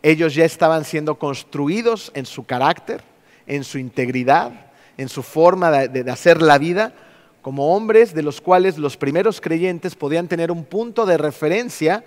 ellos 0.02 0.36
ya 0.36 0.46
estaban 0.46 0.86
siendo 0.86 1.18
construidos 1.18 2.12
en 2.14 2.26
su 2.26 2.46
carácter, 2.46 3.04
en 3.48 3.64
su 3.64 3.78
integridad, 3.78 4.52
en 4.98 5.10
su 5.10 5.24
forma 5.24 5.72
de, 5.72 6.12
hacer 6.12 6.42
la 6.42 6.58
vida, 6.58 6.94
como 7.42 7.76
hombres 7.76 8.14
de 8.14 8.22
los 8.22 8.40
cuales 8.40 8.78
los 8.78 8.96
primeros 8.96 9.42
creyentes 9.42 9.96
podían 9.96 10.28
tener 10.28 10.52
un 10.52 10.64
punto 10.64 11.06
de 11.06 11.18
referencia 11.18 12.04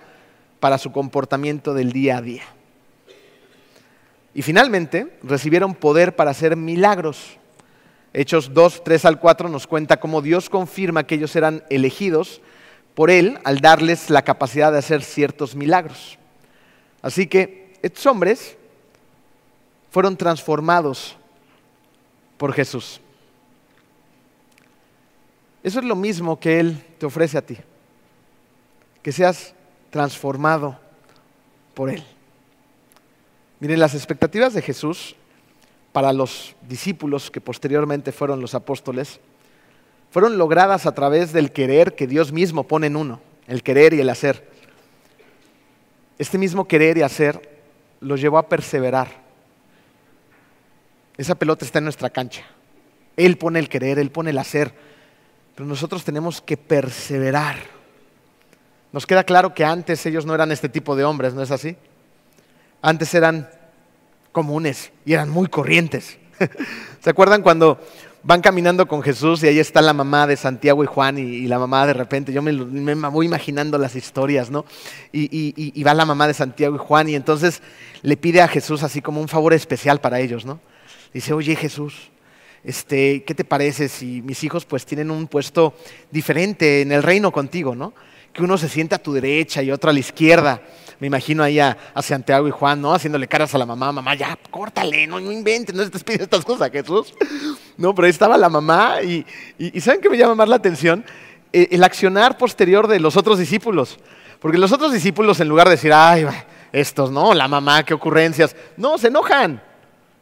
para 0.59 0.77
su 0.77 0.91
comportamiento 0.91 1.73
del 1.73 1.91
día 1.91 2.17
a 2.17 2.21
día. 2.21 2.43
Y 4.37 4.43
finalmente 4.43 5.17
recibieron 5.23 5.73
poder 5.73 6.15
para 6.15 6.29
hacer 6.29 6.55
milagros. 6.55 7.39
Hechos 8.13 8.53
2, 8.53 8.83
3 8.83 9.05
al 9.05 9.19
4 9.19 9.49
nos 9.49 9.65
cuenta 9.65 9.99
cómo 9.99 10.21
Dios 10.21 10.47
confirma 10.47 11.07
que 11.07 11.15
ellos 11.15 11.35
eran 11.35 11.63
elegidos 11.71 12.39
por 12.93 13.09
Él 13.09 13.39
al 13.43 13.61
darles 13.61 14.11
la 14.11 14.21
capacidad 14.21 14.71
de 14.71 14.77
hacer 14.77 15.01
ciertos 15.01 15.55
milagros. 15.55 16.19
Así 17.01 17.25
que 17.25 17.79
estos 17.81 18.05
hombres 18.05 18.55
fueron 19.89 20.15
transformados 20.15 21.17
por 22.37 22.53
Jesús. 22.53 23.01
Eso 25.63 25.79
es 25.79 25.85
lo 25.85 25.95
mismo 25.95 26.39
que 26.39 26.59
Él 26.59 26.85
te 26.99 27.07
ofrece 27.07 27.39
a 27.39 27.41
ti, 27.41 27.57
que 29.01 29.11
seas 29.11 29.55
transformado 29.89 30.77
por 31.73 31.89
Él. 31.89 32.03
Miren, 33.59 33.79
las 33.79 33.95
expectativas 33.95 34.53
de 34.53 34.61
Jesús 34.61 35.15
para 35.91 36.13
los 36.13 36.55
discípulos 36.67 37.31
que 37.31 37.41
posteriormente 37.41 38.11
fueron 38.11 38.39
los 38.39 38.53
apóstoles 38.53 39.19
fueron 40.11 40.37
logradas 40.37 40.85
a 40.85 40.93
través 40.93 41.33
del 41.33 41.51
querer 41.51 41.95
que 41.95 42.07
Dios 42.07 42.31
mismo 42.31 42.65
pone 42.65 42.87
en 42.87 42.95
uno, 42.95 43.19
el 43.47 43.63
querer 43.63 43.93
y 43.93 44.01
el 44.01 44.09
hacer. 44.09 44.47
Este 46.17 46.37
mismo 46.37 46.67
querer 46.67 46.97
y 46.97 47.01
hacer 47.01 47.59
los 47.99 48.21
llevó 48.21 48.37
a 48.37 48.47
perseverar. 48.47 49.09
Esa 51.17 51.35
pelota 51.35 51.65
está 51.65 51.79
en 51.79 51.85
nuestra 51.85 52.09
cancha. 52.09 52.43
Él 53.15 53.37
pone 53.37 53.57
el 53.59 53.69
querer, 53.69 53.97
Él 53.97 54.11
pone 54.11 54.29
el 54.29 54.37
hacer, 54.37 54.73
pero 55.55 55.67
nosotros 55.67 56.03
tenemos 56.03 56.41
que 56.41 56.57
perseverar. 56.57 57.57
Nos 58.91 59.07
queda 59.07 59.23
claro 59.23 59.53
que 59.53 59.65
antes 59.65 60.05
ellos 60.05 60.25
no 60.25 60.35
eran 60.35 60.51
este 60.51 60.69
tipo 60.69 60.95
de 60.95 61.03
hombres, 61.03 61.33
¿no 61.33 61.41
es 61.41 61.51
así? 61.51 61.75
Antes 62.81 63.13
eran 63.13 63.49
comunes 64.31 64.91
y 65.05 65.13
eran 65.13 65.29
muy 65.29 65.47
corrientes. 65.47 66.17
¿Se 67.01 67.09
acuerdan 67.09 67.41
cuando 67.41 67.79
van 68.23 68.41
caminando 68.41 68.87
con 68.87 69.01
Jesús 69.01 69.41
y 69.41 69.47
ahí 69.47 69.57
está 69.57 69.81
la 69.81 69.93
mamá 69.93 70.27
de 70.27 70.35
Santiago 70.35 70.83
y 70.83 70.87
Juan 70.87 71.17
y, 71.17 71.47
la 71.47 71.57
mamá 71.59 71.87
de 71.87 71.93
repente, 71.93 72.33
yo 72.33 72.41
me, 72.41 72.51
voy 73.09 73.25
imaginando 73.25 73.77
las 73.77 73.95
historias, 73.95 74.51
¿no? 74.51 74.65
Y, 75.13 75.81
va 75.83 75.93
la 75.93 76.05
mamá 76.05 76.27
de 76.27 76.33
Santiago 76.33 76.75
y 76.75 76.79
Juan 76.79 77.07
y 77.07 77.15
entonces 77.15 77.61
le 78.01 78.17
pide 78.17 78.41
a 78.41 78.47
Jesús 78.49 78.83
así 78.83 79.01
como 79.01 79.21
un 79.21 79.29
favor 79.29 79.53
especial 79.53 80.01
para 80.01 80.19
ellos, 80.19 80.45
¿no? 80.45 80.59
Dice, 81.13 81.31
oye 81.33 81.55
Jesús, 81.55 82.11
este, 82.65 83.23
¿qué 83.23 83.33
te 83.33 83.45
parece 83.45 83.87
si 83.87 84.21
mis 84.21 84.43
hijos 84.43 84.65
pues 84.65 84.85
tienen 84.85 85.09
un 85.09 85.27
puesto 85.27 85.73
diferente 86.11 86.81
en 86.81 86.91
el 86.91 87.03
reino 87.03 87.31
contigo, 87.31 87.75
¿no? 87.75 87.93
Que 88.33 88.43
uno 88.43 88.57
se 88.57 88.67
sienta 88.67 88.97
a 88.97 88.99
tu 88.99 89.13
derecha 89.13 89.63
y 89.63 89.71
otro 89.71 89.89
a 89.89 89.93
la 89.93 89.99
izquierda 89.99 90.61
me 90.99 91.07
imagino 91.07 91.43
ahí 91.43 91.59
a, 91.59 91.77
Santiago 92.01 92.47
y 92.47 92.51
Juan, 92.51 92.81
¿no? 92.81 92.93
Haciéndole 92.93 93.27
caras 93.27 93.53
a 93.53 93.57
la 93.57 93.65
mamá, 93.65 93.91
mamá, 93.91 94.15
ya, 94.15 94.37
córtale, 94.49 95.07
no, 95.07 95.19
no 95.19 95.31
inventes, 95.31 95.75
no 95.75 95.89
te 95.89 95.99
pides 95.99 96.21
estas 96.21 96.43
cosas, 96.43 96.71
Jesús. 96.71 97.13
No, 97.77 97.93
pero 97.93 98.05
ahí 98.05 98.11
estaba 98.11 98.37
la 98.37 98.49
mamá 98.49 99.01
y, 99.01 99.25
¿saben 99.79 100.01
qué 100.01 100.09
me 100.09 100.17
llama 100.17 100.35
más 100.35 100.49
la 100.49 100.55
atención? 100.55 101.05
Eh, 101.53 101.69
el 101.71 101.83
accionar 101.83 102.37
posterior 102.37 102.87
de 102.87 102.99
los 102.99 103.15
otros 103.15 103.37
discípulos. 103.39 103.99
Porque 104.39 104.57
los 104.57 104.71
otros 104.71 104.93
discípulos, 104.93 105.39
en 105.39 105.47
lugar 105.47 105.67
de 105.67 105.75
decir, 105.75 105.93
ay, 105.93 106.25
estos, 106.71 107.11
¿no? 107.11 107.33
La 107.33 107.47
mamá, 107.47 107.83
qué 107.83 107.93
ocurrencias. 107.93 108.55
No, 108.75 108.97
se 108.97 109.07
enojan. 109.07 109.61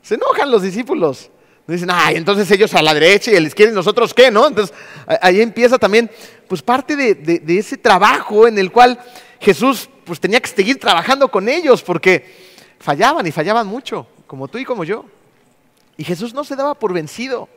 Se 0.02 0.16
enojan 0.16 0.52
los 0.52 0.62
discípulos. 0.62 1.30
Dicen, 1.68 1.90
ay, 1.92 2.16
entonces 2.16 2.50
ellos 2.52 2.74
a 2.76 2.82
la 2.82 2.94
derecha 2.94 3.32
y 3.32 3.36
a 3.36 3.42
la 3.42 3.48
izquierda 3.48 3.74
y 3.74 3.76
nosotros 3.76 4.14
qué, 4.14 4.30
¿no? 4.30 4.48
Entonces 4.48 4.76
ahí 5.20 5.42
empieza 5.42 5.80
también, 5.80 6.12
pues 6.48 6.62
parte 6.62 6.96
de, 6.96 7.42
ese 7.58 7.76
trabajo 7.76 8.48
en 8.48 8.60
el 8.60 8.72
cual 8.72 9.00
Jesús 9.40 9.90
pues 10.06 10.20
tenía 10.20 10.40
que 10.40 10.50
seguir 10.50 10.80
trabajando 10.80 11.30
con 11.30 11.50
ellos 11.50 11.82
porque 11.84 12.34
fallaban 12.80 13.26
y 13.28 13.32
fallaban 13.32 13.68
mucho, 13.68 14.08
como 14.28 14.48
tú 14.48 14.58
y 14.58 14.66
como 14.66 14.84
yo. 14.84 15.06
Y 15.98 16.04
Jesús 16.04 16.34
no 16.34 16.44
se 16.44 16.56
daba 16.56 16.76
por 16.76 16.94
vencido, 16.94 17.50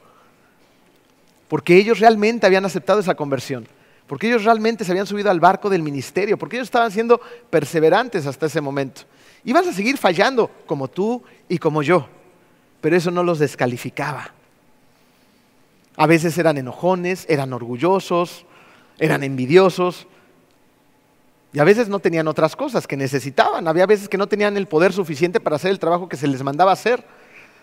porque 1.48 1.76
ellos 1.76 2.00
realmente 2.00 2.46
habían 2.46 2.64
aceptado 2.64 3.00
esa 3.00 3.14
conversión, 3.14 3.66
porque 4.06 4.28
ellos 4.28 4.44
realmente 4.44 4.84
se 4.84 4.92
habían 4.92 5.06
subido 5.06 5.30
al 5.30 5.40
barco 5.40 5.70
del 5.70 5.82
ministerio, 5.82 6.38
porque 6.38 6.56
ellos 6.56 6.68
estaban 6.68 6.90
siendo 6.90 7.20
perseverantes 7.50 8.26
hasta 8.26 8.46
ese 8.46 8.60
momento. 8.60 9.02
Y 9.44 9.52
vas 9.52 9.66
a 9.66 9.72
seguir 9.72 9.98
fallando, 9.98 10.50
como 10.66 10.88
tú 10.88 11.22
y 11.48 11.58
como 11.58 11.82
yo 11.82 12.08
pero 12.80 12.96
eso 12.96 13.10
no 13.10 13.22
los 13.22 13.38
descalificaba. 13.38 14.32
A 15.96 16.06
veces 16.06 16.38
eran 16.38 16.58
enojones, 16.58 17.26
eran 17.28 17.52
orgullosos, 17.52 18.44
eran 18.98 19.24
envidiosos, 19.24 20.06
y 21.52 21.58
a 21.60 21.64
veces 21.64 21.88
no 21.88 21.98
tenían 21.98 22.28
otras 22.28 22.54
cosas 22.56 22.86
que 22.86 22.96
necesitaban. 22.96 23.66
Había 23.68 23.86
veces 23.86 24.08
que 24.08 24.18
no 24.18 24.26
tenían 24.26 24.56
el 24.56 24.66
poder 24.66 24.92
suficiente 24.92 25.40
para 25.40 25.56
hacer 25.56 25.70
el 25.70 25.78
trabajo 25.78 26.08
que 26.08 26.16
se 26.16 26.26
les 26.26 26.42
mandaba 26.42 26.72
hacer. 26.72 27.02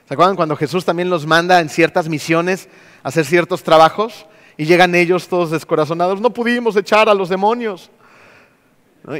¿Se 0.07 0.13
acuerdan 0.13 0.35
cuando 0.35 0.55
Jesús 0.55 0.85
también 0.85 1.09
los 1.09 1.25
manda 1.25 1.59
en 1.59 1.69
ciertas 1.69 2.09
misiones 2.09 2.67
a 3.03 3.09
hacer 3.09 3.25
ciertos 3.25 3.63
trabajos? 3.63 4.25
Y 4.57 4.65
llegan 4.65 4.95
ellos 4.95 5.27
todos 5.27 5.51
descorazonados, 5.51 6.21
no 6.21 6.31
pudimos 6.31 6.75
echar 6.77 7.09
a 7.09 7.13
los 7.13 7.29
demonios. 7.29 7.91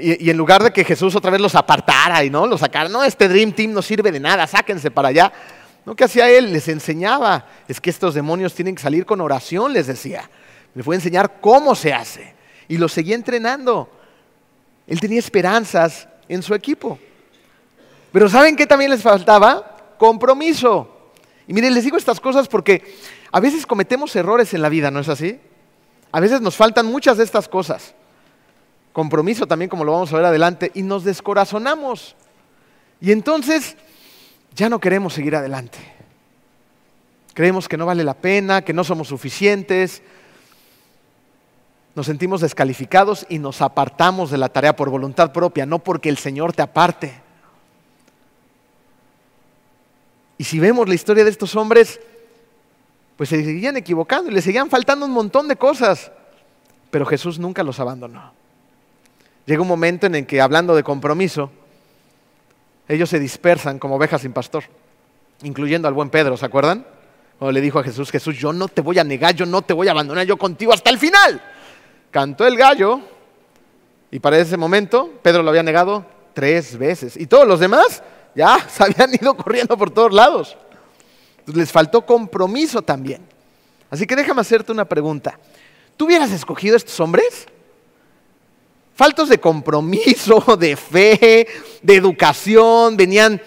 Y, 0.01 0.29
en 0.29 0.37
lugar 0.37 0.63
de 0.63 0.71
que 0.71 0.83
Jesús 0.83 1.15
otra 1.15 1.29
vez 1.29 1.39
los 1.39 1.53
apartara 1.53 2.23
y 2.23 2.29
no 2.31 2.47
los 2.47 2.61
sacara, 2.61 2.89
no, 2.89 3.03
este 3.03 3.27
Dream 3.27 3.51
Team 3.51 3.71
no 3.71 3.83
sirve 3.83 4.11
de 4.11 4.19
nada, 4.19 4.47
sáquense 4.47 4.89
para 4.89 5.09
allá. 5.09 5.31
¿No? 5.85 5.95
¿Qué 5.95 6.05
hacía 6.05 6.27
él? 6.29 6.51
Les 6.51 6.67
enseñaba. 6.67 7.45
Es 7.67 7.79
que 7.79 7.91
estos 7.91 8.15
demonios 8.15 8.55
tienen 8.55 8.73
que 8.73 8.81
salir 8.81 9.05
con 9.05 9.21
oración, 9.21 9.73
les 9.73 9.85
decía. 9.85 10.27
Les 10.73 10.83
fue 10.83 10.95
a 10.95 10.97
enseñar 10.97 11.39
cómo 11.39 11.75
se 11.75 11.93
hace. 11.93 12.33
Y 12.67 12.77
los 12.77 12.91
seguía 12.93 13.13
entrenando. 13.13 13.89
Él 14.87 14.99
tenía 14.99 15.19
esperanzas 15.19 16.07
en 16.27 16.43
su 16.43 16.53
equipo. 16.53 16.99
Pero 18.11 18.29
¿saben 18.29 18.55
qué 18.55 18.65
también 18.65 18.91
les 18.91 19.01
faltaba? 19.01 19.95
Compromiso. 19.97 21.11
Y 21.47 21.53
miren, 21.53 21.73
les 21.73 21.83
digo 21.83 21.97
estas 21.97 22.19
cosas 22.19 22.47
porque 22.47 22.95
a 23.31 23.39
veces 23.39 23.65
cometemos 23.65 24.15
errores 24.15 24.53
en 24.53 24.61
la 24.61 24.69
vida, 24.69 24.91
¿no 24.91 24.99
es 24.99 25.09
así? 25.09 25.39
A 26.11 26.19
veces 26.19 26.41
nos 26.41 26.55
faltan 26.55 26.85
muchas 26.85 27.17
de 27.17 27.23
estas 27.23 27.47
cosas. 27.49 27.93
Compromiso 28.93 29.45
también, 29.45 29.69
como 29.69 29.83
lo 29.83 29.91
vamos 29.91 30.13
a 30.13 30.15
ver 30.15 30.25
adelante, 30.25 30.71
y 30.73 30.81
nos 30.81 31.03
descorazonamos. 31.03 32.15
Y 33.01 33.11
entonces 33.11 33.75
ya 34.55 34.69
no 34.69 34.79
queremos 34.79 35.13
seguir 35.13 35.35
adelante. 35.35 35.77
Creemos 37.33 37.67
que 37.67 37.75
no 37.75 37.85
vale 37.85 38.05
la 38.05 38.13
pena, 38.13 38.61
que 38.61 38.71
no 38.71 38.85
somos 38.85 39.09
suficientes. 39.09 40.01
Nos 41.95 42.07
sentimos 42.07 42.41
descalificados 42.41 43.25
y 43.29 43.39
nos 43.39 43.61
apartamos 43.61 44.29
de 44.29 44.37
la 44.37 44.49
tarea 44.49 44.75
por 44.75 44.89
voluntad 44.89 45.31
propia, 45.31 45.65
no 45.65 45.79
porque 45.79 46.09
el 46.09 46.17
Señor 46.17 46.51
te 46.51 46.61
aparte. 46.61 47.21
Y 50.37 50.43
si 50.43 50.59
vemos 50.59 50.89
la 50.89 50.95
historia 50.95 51.23
de 51.23 51.29
estos 51.29 51.55
hombres, 51.55 52.01
pues 53.15 53.29
se 53.29 53.43
seguían 53.45 53.77
equivocando 53.77 54.29
y 54.29 54.33
les 54.33 54.43
seguían 54.43 54.69
faltando 54.69 55.05
un 55.05 55.13
montón 55.13 55.47
de 55.47 55.55
cosas, 55.55 56.11
pero 56.91 57.05
Jesús 57.05 57.39
nunca 57.39 57.63
los 57.63 57.79
abandonó. 57.79 58.33
Llega 59.45 59.61
un 59.61 59.67
momento 59.67 60.07
en 60.07 60.15
el 60.15 60.25
que, 60.25 60.41
hablando 60.41 60.75
de 60.75 60.83
compromiso, 60.83 61.49
ellos 62.89 63.09
se 63.09 63.19
dispersan 63.19 63.79
como 63.79 63.95
ovejas 63.95 64.21
sin 64.21 64.33
pastor, 64.33 64.65
incluyendo 65.43 65.87
al 65.87 65.93
buen 65.93 66.09
Pedro, 66.09 66.35
¿se 66.35 66.45
acuerdan? 66.45 66.85
Cuando 67.39 67.53
le 67.53 67.61
dijo 67.61 67.79
a 67.79 67.83
Jesús, 67.83 68.11
Jesús, 68.11 68.37
yo 68.37 68.51
no 68.51 68.67
te 68.67 68.81
voy 68.81 68.99
a 68.99 69.03
negar, 69.05 69.33
yo 69.33 69.45
no 69.45 69.61
te 69.61 69.73
voy 69.73 69.87
a 69.87 69.91
abandonar, 69.91 70.25
yo 70.25 70.35
contigo 70.35 70.73
hasta 70.73 70.89
el 70.89 70.97
final. 70.97 71.41
Cantó 72.15 72.47
el 72.47 72.55
gallo 72.55 73.01
y 74.09 74.19
para 74.21 74.37
ese 74.37 74.55
momento 74.55 75.19
Pedro 75.21 75.43
lo 75.43 75.49
había 75.49 75.63
negado 75.63 76.05
tres 76.33 76.77
veces. 76.77 77.17
Y 77.17 77.27
todos 77.27 77.45
los 77.45 77.59
demás 77.59 78.01
ya 78.33 78.57
se 78.69 78.85
habían 78.85 79.13
ido 79.13 79.35
corriendo 79.35 79.77
por 79.77 79.91
todos 79.91 80.13
lados. 80.13 80.55
les 81.45 81.73
faltó 81.73 82.05
compromiso 82.05 82.81
también. 82.81 83.21
Así 83.89 84.07
que 84.07 84.15
déjame 84.15 84.39
hacerte 84.39 84.71
una 84.71 84.85
pregunta. 84.85 85.37
¿Tú 85.97 86.05
hubieras 86.05 86.31
escogido 86.31 86.75
a 86.75 86.77
estos 86.77 86.97
hombres? 87.01 87.47
faltos 88.93 89.27
de 89.27 89.37
compromiso, 89.37 90.39
de 90.57 90.77
fe, 90.77 91.47
de 91.81 91.95
educación, 91.97 92.95
venían 92.95 93.41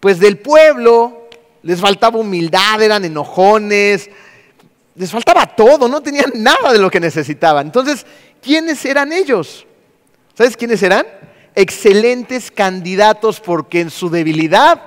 pues 0.00 0.20
del 0.20 0.36
pueblo, 0.36 1.30
les 1.62 1.80
faltaba 1.80 2.18
humildad, 2.18 2.82
eran 2.82 3.06
enojones, 3.06 4.10
les 5.00 5.10
faltaba 5.10 5.46
todo, 5.46 5.88
no 5.88 6.02
tenían 6.02 6.30
nada 6.36 6.72
de 6.72 6.78
lo 6.78 6.90
que 6.90 7.00
necesitaban. 7.00 7.66
Entonces, 7.66 8.04
¿quiénes 8.42 8.84
eran 8.84 9.12
ellos? 9.12 9.66
¿Sabes 10.34 10.58
quiénes 10.58 10.82
eran? 10.82 11.06
Excelentes 11.54 12.50
candidatos 12.50 13.40
porque 13.40 13.80
en 13.80 13.88
su 13.88 14.10
debilidad 14.10 14.82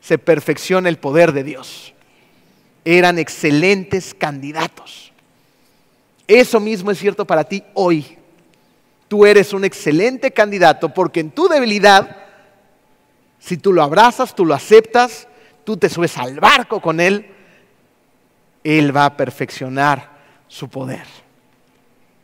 se 0.00 0.18
perfecciona 0.18 0.88
el 0.88 0.98
poder 0.98 1.30
de 1.30 1.44
Dios. 1.44 1.94
Eran 2.84 3.20
excelentes 3.20 4.14
candidatos. 4.14 5.12
Eso 6.26 6.58
mismo 6.58 6.90
es 6.90 6.98
cierto 6.98 7.24
para 7.24 7.44
ti 7.44 7.62
hoy 7.74 8.18
tú 9.06 9.26
eres 9.26 9.52
un 9.52 9.64
excelente 9.64 10.32
candidato 10.32 10.94
porque 10.94 11.20
en 11.20 11.30
tu 11.30 11.48
debilidad, 11.48 12.16
si 13.38 13.56
tú 13.56 13.72
lo 13.72 13.82
abrazas, 13.82 14.34
tú 14.34 14.44
lo 14.44 14.54
aceptas, 14.54 15.28
tú 15.62 15.76
te 15.76 15.88
subes 15.88 16.16
al 16.18 16.38
barco 16.38 16.80
con 16.80 16.98
Él, 17.00 17.26
Él 18.64 18.94
va 18.94 19.06
a 19.06 19.16
perfeccionar 19.16 20.10
su 20.48 20.68
poder 20.68 21.06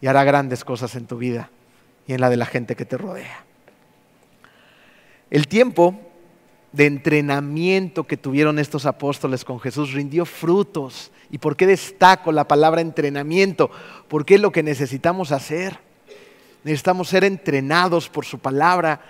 y 0.01 0.07
hará 0.07 0.25
grandes 0.25 0.64
cosas 0.64 0.94
en 0.96 1.07
tu 1.07 1.16
vida 1.16 1.51
y 2.07 2.12
en 2.12 2.20
la 2.20 2.31
de 2.31 2.37
la 2.37 2.46
gente 2.46 2.77
que 2.77 2.85
te 2.85 2.99
rodea. 2.99 3.44
El 5.31 5.49
tiempo 5.49 5.99
de 6.77 6.87
entrenamiento 6.87 8.05
que 8.05 8.18
tuvieron 8.18 8.59
estos 8.59 8.85
apóstoles 8.85 9.44
con 9.44 9.59
Jesús 9.59 9.92
rindió 9.92 10.27
frutos. 10.27 11.11
¿Y 11.31 11.38
por 11.38 11.57
qué 11.57 11.66
destaco 11.66 12.33
la 12.33 12.46
palabra 12.46 12.83
entrenamiento? 12.83 13.70
Porque 14.09 14.35
es 14.35 14.40
lo 14.40 14.53
que 14.53 14.62
necesitamos 14.62 15.33
hacer. 15.33 15.79
Necesitamos 16.64 17.09
ser 17.09 17.25
entrenados 17.25 18.11
por 18.11 18.27
su 18.27 18.38
palabra, 18.38 19.01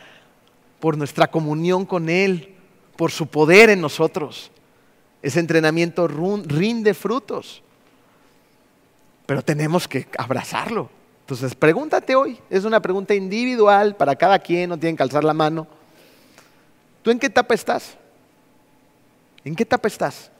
por 0.78 0.96
nuestra 0.96 1.26
comunión 1.26 1.84
con 1.86 2.08
Él, 2.08 2.54
por 2.96 3.10
su 3.10 3.26
poder 3.26 3.70
en 3.70 3.80
nosotros. 3.80 4.52
Ese 5.22 5.40
entrenamiento 5.40 6.06
rinde 6.08 6.94
frutos. 6.94 7.62
Pero 9.26 9.42
tenemos 9.42 9.88
que 9.88 10.06
abrazarlo. 10.18 10.88
Entonces, 11.20 11.54
pregúntate 11.54 12.14
hoy. 12.14 12.38
Es 12.48 12.64
una 12.64 12.80
pregunta 12.80 13.14
individual 13.14 13.96
para 13.96 14.14
cada 14.14 14.38
quien, 14.38 14.70
no 14.70 14.78
tienen 14.78 14.96
que 14.96 15.02
alzar 15.02 15.24
la 15.24 15.34
mano. 15.34 15.66
¿Tú 17.02 17.10
en 17.10 17.18
qué 17.18 17.26
etapa 17.26 17.54
estás? 17.54 17.96
¿En 19.44 19.56
qué 19.56 19.64
etapa 19.64 19.88
estás? 19.88 20.30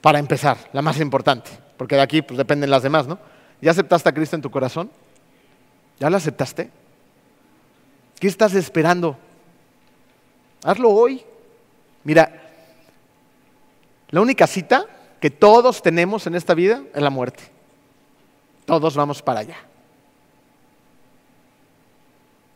Para 0.00 0.18
empezar, 0.18 0.58
la 0.72 0.82
más 0.82 1.00
importante, 1.00 1.50
porque 1.76 1.96
de 1.96 2.02
aquí 2.02 2.22
pues, 2.22 2.38
dependen 2.38 2.70
las 2.70 2.82
demás, 2.82 3.06
¿no? 3.06 3.18
¿Ya 3.60 3.70
aceptaste 3.70 4.08
a 4.08 4.14
Cristo 4.14 4.36
en 4.36 4.42
tu 4.42 4.50
corazón? 4.50 4.90
¿Ya 5.98 6.10
lo 6.10 6.16
aceptaste? 6.16 6.70
¿Qué 8.20 8.28
estás 8.28 8.54
esperando? 8.54 9.16
Hazlo 10.62 10.90
hoy. 10.90 11.24
Mira, 12.04 12.45
la 14.10 14.20
única 14.20 14.46
cita 14.46 14.86
que 15.20 15.30
todos 15.30 15.82
tenemos 15.82 16.26
en 16.26 16.34
esta 16.34 16.54
vida 16.54 16.82
es 16.94 17.02
la 17.02 17.10
muerte. 17.10 17.42
Todos 18.64 18.96
vamos 18.96 19.22
para 19.22 19.40
allá. 19.40 19.56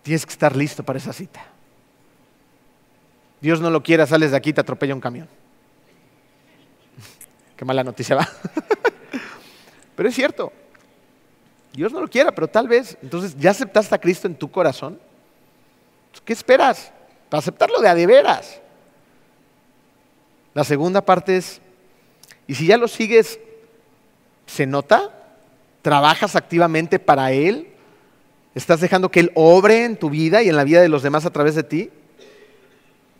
Tienes 0.02 0.24
que 0.24 0.32
estar 0.32 0.56
listo 0.56 0.82
para 0.82 0.98
esa 0.98 1.12
cita. 1.12 1.44
Dios 3.40 3.60
no 3.60 3.70
lo 3.70 3.82
quiera, 3.82 4.06
sales 4.06 4.32
de 4.32 4.36
aquí 4.36 4.50
y 4.50 4.52
te 4.52 4.60
atropella 4.60 4.94
un 4.94 5.00
camión. 5.00 5.28
Qué 7.56 7.64
mala 7.64 7.82
noticia 7.84 8.16
va. 8.16 8.28
Pero 9.96 10.08
es 10.08 10.14
cierto. 10.14 10.52
Dios 11.72 11.92
no 11.92 12.00
lo 12.00 12.08
quiera, 12.08 12.32
pero 12.32 12.48
tal 12.48 12.66
vez. 12.66 12.98
Entonces, 13.02 13.36
¿ya 13.38 13.50
aceptaste 13.50 13.94
a 13.94 14.00
Cristo 14.00 14.26
en 14.26 14.34
tu 14.34 14.50
corazón? 14.50 14.98
¿Qué 16.24 16.32
esperas? 16.32 16.92
Para 17.28 17.38
aceptarlo 17.38 17.80
de 17.80 17.88
a 17.88 17.94
de 17.94 18.06
veras. 18.06 18.60
La 20.54 20.64
segunda 20.64 21.04
parte 21.04 21.36
es, 21.36 21.60
¿y 22.46 22.54
si 22.54 22.66
ya 22.66 22.76
lo 22.76 22.88
sigues, 22.88 23.38
se 24.46 24.66
nota? 24.66 25.10
¿Trabajas 25.82 26.36
activamente 26.36 26.98
para 26.98 27.32
Él? 27.32 27.68
¿Estás 28.54 28.80
dejando 28.80 29.10
que 29.10 29.20
Él 29.20 29.32
obre 29.34 29.84
en 29.84 29.96
tu 29.96 30.10
vida 30.10 30.42
y 30.42 30.48
en 30.48 30.56
la 30.56 30.64
vida 30.64 30.80
de 30.80 30.88
los 30.88 31.02
demás 31.02 31.24
a 31.24 31.30
través 31.30 31.54
de 31.54 31.62
ti? 31.62 31.90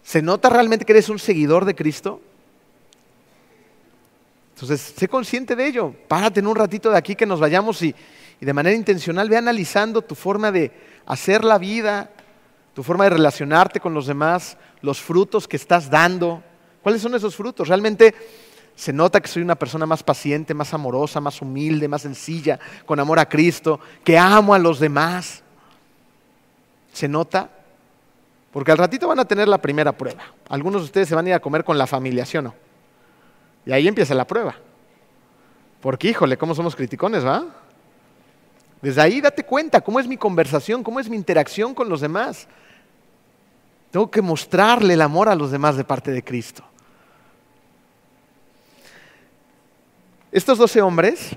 ¿Se 0.03 0.23
nota 0.23 0.49
realmente 0.49 0.85
que 0.85 0.93
eres 0.93 1.09
un 1.09 1.19
seguidor 1.19 1.65
de 1.65 1.75
Cristo? 1.75 2.21
Entonces, 4.55 4.93
sé 4.95 5.09
consciente 5.09 5.57
de 5.57 5.67
ello. 5.67 5.95
Párate 6.07 6.41
en 6.41 6.47
un 6.47 6.57
ratito 6.57 6.91
de 6.91 6.99
aquí 6.99 7.15
que 7.15 7.25
nos 7.25 7.41
vayamos 7.41 7.81
y, 7.83 7.95
de 8.41 8.53
manera 8.53 8.77
intencional 8.77 9.29
ve 9.29 9.37
analizando 9.37 10.03
tu 10.03 10.15
forma 10.15 10.51
de 10.53 10.71
hacer 11.07 11.45
la 11.45 11.59
vida, 11.59 12.11
tu 12.75 12.83
forma 12.83 13.05
de 13.05 13.11
relacionarte 13.11 13.81
con 13.81 13.95
los 13.95 14.07
demás, 14.07 14.59
los 14.83 15.01
frutos 15.01 15.49
que 15.49 15.57
estás 15.57 15.89
dando. 15.89 16.43
¿Cuáles 16.83 17.03
son 17.03 17.15
esos 17.15 17.35
frutos? 17.35 17.69
Realmente 17.69 18.15
se 18.75 18.93
nota 18.93 19.21
que 19.21 19.29
soy 19.29 19.43
una 19.43 19.57
persona 19.57 19.85
más 19.85 20.03
paciente, 20.03 20.55
más 20.55 20.73
amorosa, 20.73 21.21
más 21.21 21.43
humilde, 21.43 21.89
más 21.89 22.03
sencilla, 22.03 22.59
con 22.87 22.99
amor 22.99 23.19
a 23.19 23.29
Cristo, 23.29 23.79
que 24.03 24.19
amo 24.19 24.55
a 24.55 24.59
los 24.59 24.81
demás. 24.81 25.43
¿Se 26.93 27.07
nota? 27.07 27.51
Porque 28.51 28.73
al 28.73 28.79
ratito 28.79 29.07
van 29.09 29.21
a 29.21 29.25
tener 29.27 29.49
la 29.49 29.59
primera 29.59 29.93
prueba. 29.93 30.23
Algunos 30.49 30.83
de 30.83 30.87
ustedes 30.87 31.09
se 31.09 31.15
van 31.15 31.27
a 31.27 31.29
ir 31.29 31.35
a 31.35 31.41
comer 31.41 31.63
con 31.63 31.77
la 31.77 31.87
familia, 31.87 32.25
¿sí 32.25 32.39
o 32.39 32.43
no? 32.43 32.55
Y 33.67 33.73
ahí 33.73 33.87
empieza 33.87 34.15
la 34.15 34.27
prueba. 34.27 34.57
Porque, 35.81 36.09
híjole, 36.09 36.37
¿cómo 36.37 36.55
somos 36.55 36.75
criticones, 36.75 37.25
va? 37.25 37.45
Desde 38.83 39.03
ahí 39.03 39.21
date 39.21 39.45
cuenta 39.45 39.81
cómo 39.83 40.01
es 40.01 40.09
mi 40.09 40.17
conversación, 40.17 40.83
cómo 40.83 41.01
es 41.01 41.09
mi 41.09 41.17
interacción 41.17 41.75
con 41.75 41.89
los 41.89 42.01
demás. 42.01 42.49
Tengo 43.91 44.11
que 44.11 44.23
mostrarle 44.23 44.95
el 44.95 45.03
amor 45.03 45.29
a 45.29 45.35
los 45.35 45.51
demás 45.51 45.77
de 45.77 45.85
parte 45.85 46.11
de 46.13 46.25
Cristo. 46.25 46.65
Estos 50.33 50.59
doce 50.59 50.81
hombres 50.81 51.37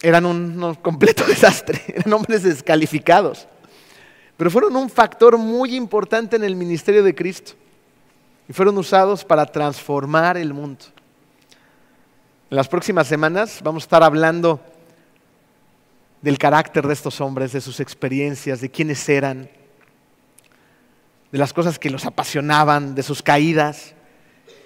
eran 0.00 0.26
un, 0.26 0.74
completo 0.76 1.24
desastre, 1.26 1.82
eran 1.88 2.12
hombres 2.12 2.44
descalificados, 2.44 3.48
pero 4.36 4.50
fueron 4.50 4.76
un 4.76 4.88
factor 4.88 5.36
muy 5.38 5.74
importante 5.74 6.36
en 6.36 6.44
el 6.44 6.54
ministerio 6.54 7.02
de 7.02 7.14
Cristo 7.14 7.52
y 8.48 8.52
fueron 8.52 8.78
usados 8.78 9.24
para 9.24 9.46
transformar 9.46 10.36
el 10.36 10.54
mundo. 10.54 10.84
En 12.50 12.56
las 12.56 12.68
próximas 12.68 13.08
semanas 13.08 13.60
vamos 13.62 13.82
a 13.82 13.86
estar 13.86 14.02
hablando 14.02 14.60
del 16.20 16.38
carácter 16.38 16.86
de 16.86 16.92
estos 16.92 17.20
hombres, 17.20 17.52
de 17.52 17.60
sus 17.60 17.80
experiencias, 17.80 18.60
de 18.60 18.70
quiénes 18.70 19.08
eran, 19.08 19.50
de 21.32 21.38
las 21.38 21.52
cosas 21.52 21.78
que 21.78 21.90
los 21.90 22.06
apasionaban, 22.06 22.94
de 22.94 23.02
sus 23.02 23.22
caídas. 23.22 23.94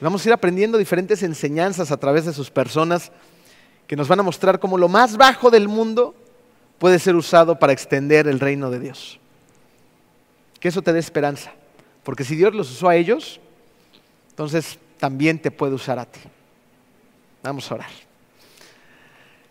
Vamos 0.01 0.25
a 0.25 0.29
ir 0.29 0.33
aprendiendo 0.35 0.77
diferentes 0.77 1.23
enseñanzas 1.23 1.91
a 1.91 1.97
través 1.97 2.27
de 2.27 2.35
sus 2.35 2.51
personas 2.51 3.13
que 3.87 3.97
nos 3.97 4.09
van 4.09 4.20
a 4.20 4.22
mostrar 4.22 4.59
cómo 4.59 4.78
lo 4.78 4.89
más 4.89 5.16
bajo 5.16 5.51
del 5.51 5.68
mundo 5.68 6.14
puede 6.78 6.99
ser 6.99 7.14
usado 7.14 7.59
para 7.59 7.72
extender 7.72 8.26
el 8.26 8.41
reino 8.41 8.70
de 8.70 8.80
Dios. 8.80 9.18
Que 10.61 10.68
eso 10.68 10.82
te 10.82 10.93
dé 10.93 10.99
esperanza, 10.99 11.53
porque 12.03 12.24
si 12.24 12.37
Dios 12.37 12.55
los 12.55 12.70
usó 12.70 12.89
a 12.89 12.97
ellos, 12.97 13.41
entonces 14.30 14.78
también 14.99 15.39
te 15.39 15.51
puede 15.51 15.74
usar 15.74 15.99
a 15.99 16.07
ti. 16.07 16.20
Vamos 17.43 17.70
a 17.70 17.74
orar. 17.76 17.91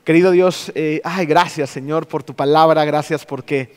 Querido 0.04 0.32
Dios, 0.32 0.72
eh, 0.76 1.02
ay, 1.04 1.26
gracias 1.26 1.70
Señor 1.70 2.08
por 2.08 2.24
tu 2.24 2.36
palabra, 2.36 2.86
gracias 2.86 3.26
porque, 3.26 3.76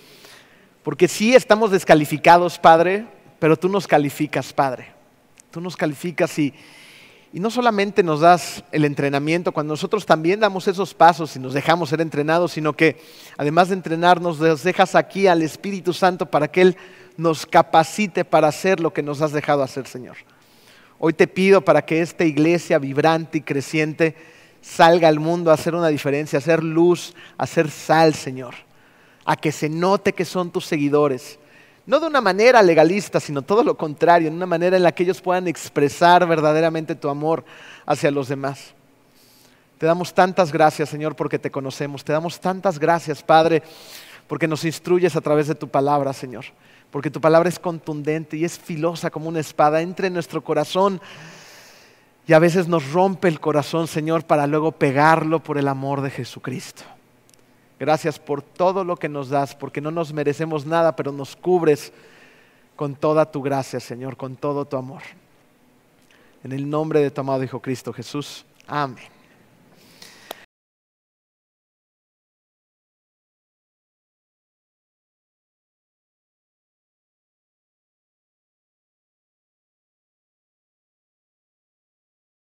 porque 0.83 1.09
sí 1.09 1.35
estamos 1.35 1.71
descalificados, 1.71 2.59
Padre, 2.59 3.07
pero 3.39 3.57
tú 3.57 3.69
nos 3.69 3.87
calificas, 3.87 4.53
Padre. 4.53 4.89
Tú 5.51 5.61
nos 5.61 5.77
calificas 5.77 6.39
y, 6.39 6.53
y 7.33 7.41
no 7.41 7.51
solamente 7.51 8.03
nos 8.03 8.21
das 8.21 8.65
el 8.73 8.85
entrenamiento, 8.85 9.53
cuando 9.53 9.73
nosotros 9.73 10.07
también 10.07 10.41
damos 10.41 10.67
esos 10.67 10.95
pasos 10.95 11.37
y 11.37 11.39
nos 11.39 11.53
dejamos 11.53 11.91
ser 11.91 12.01
entrenados, 12.01 12.53
sino 12.53 12.73
que 12.73 13.01
además 13.37 13.69
de 13.69 13.75
entrenarnos, 13.75 14.39
nos 14.39 14.63
dejas 14.63 14.95
aquí 14.95 15.27
al 15.27 15.43
Espíritu 15.43 15.93
Santo 15.93 16.27
para 16.27 16.49
que 16.49 16.63
Él 16.63 16.77
nos 17.19 17.45
capacite 17.45 18.25
para 18.25 18.49
hacer 18.49 18.81
lo 18.81 18.93
que 18.93 19.03
nos 19.03 19.21
has 19.21 19.33
dejado 19.33 19.63
hacer, 19.63 19.87
Señor. 19.87 20.17
Hoy 20.99 21.13
te 21.13 21.27
pido 21.27 21.61
para 21.61 21.85
que 21.85 22.01
esta 22.01 22.25
iglesia 22.25 22.79
vibrante 22.79 23.39
y 23.39 23.43
creciente 23.43 24.17
salga 24.63 25.09
al 25.09 25.21
mundo 25.21 25.51
a 25.51 25.55
hacer 25.55 25.75
una 25.75 25.89
diferencia, 25.89 26.39
a 26.39 26.41
hacer 26.41 26.65
luz, 26.65 27.15
a 27.37 27.45
hacer 27.45 27.71
sal, 27.71 28.15
Señor. 28.15 28.55
A 29.25 29.37
que 29.37 29.53
se 29.53 29.69
note 29.69 30.15
que 30.15 30.25
son 30.25 30.51
tus 30.51 30.65
seguidores 30.65 31.39
no 31.89 31.99
de 31.99 32.07
una 32.07 32.21
manera 32.21 32.63
legalista, 32.63 33.19
sino 33.19 33.41
todo 33.41 33.65
lo 33.65 33.75
contrario, 33.75 34.29
en 34.29 34.35
una 34.35 34.45
manera 34.45 34.77
en 34.77 34.83
la 34.83 34.93
que 34.93 35.05
ellos 35.05 35.23
puedan 35.23 35.49
expresar 35.49 36.27
verdaderamente 36.27 36.95
tu 36.95 37.09
amor 37.09 37.47
hacia 37.87 38.11
los 38.11 38.29
demás. 38.29 38.75
Te 39.79 39.87
damos 39.87 40.13
tantas 40.13 40.53
gracias, 40.53 40.91
Señor, 40.91 41.17
porque 41.17 41.39
te 41.39 41.51
conocemos. 41.51 42.05
Te 42.05 42.13
damos 42.13 42.41
tantas 42.41 42.79
gracias, 42.79 43.23
Padre, 43.23 43.63
porque 44.27 44.47
nos 44.47 44.67
instruyes 44.67 45.17
a 45.17 45.23
través 45.23 45.49
de 45.49 45.55
tu 45.55 45.67
palabra, 45.67 46.13
Señor. 46.13 46.45
Porque 46.91 47.11
tu 47.11 47.23
palabra 47.23 47.49
es 47.49 47.59
contundente 47.59 48.37
y 48.37 48.45
es 48.45 48.59
filosa 48.59 49.09
como 49.09 49.31
una 49.31 49.41
espada. 49.41 49.81
Entra 49.81 50.09
en 50.09 50.13
nuestro 50.13 50.45
corazón 50.45 51.01
y 52.27 52.35
a 52.35 52.39
veces 52.39 52.69
nos 52.69 52.93
rompe 52.93 53.29
el 53.29 53.41
corazón, 53.41 53.89
Señor, 53.89 54.27
para 54.27 54.47
luego 54.47 54.73
pegarlo 54.73 55.43
por 55.43 55.57
el 55.57 55.67
amor 55.67 56.03
de 56.03 56.11
Jesucristo. 56.11 56.83
Gracias 57.79 58.19
por 58.19 58.43
todo 58.43 58.83
lo 58.85 58.97
que 58.97 59.09
nos 59.09 59.29
das, 59.29 59.55
porque 59.55 59.81
no 59.81 59.91
nos 59.91 60.13
merecemos 60.13 60.67
nada, 60.67 60.97
pero 60.97 61.13
nos 61.13 61.37
cubres 61.37 61.93
con 62.75 62.95
toda 62.95 63.31
tu 63.31 63.43
gracia, 63.43 63.81
Señor, 63.81 64.17
con 64.17 64.37
todo 64.37 64.65
tu 64.65 64.77
amor. 64.77 65.03
En 66.43 66.53
el 66.53 66.69
nombre 66.69 67.01
de 67.01 67.11
tu 67.11 67.21
amado 67.21 67.43
Hijo 67.43 67.61
Cristo 67.61 67.93
Jesús. 67.93 68.45
Amén. 68.67 69.18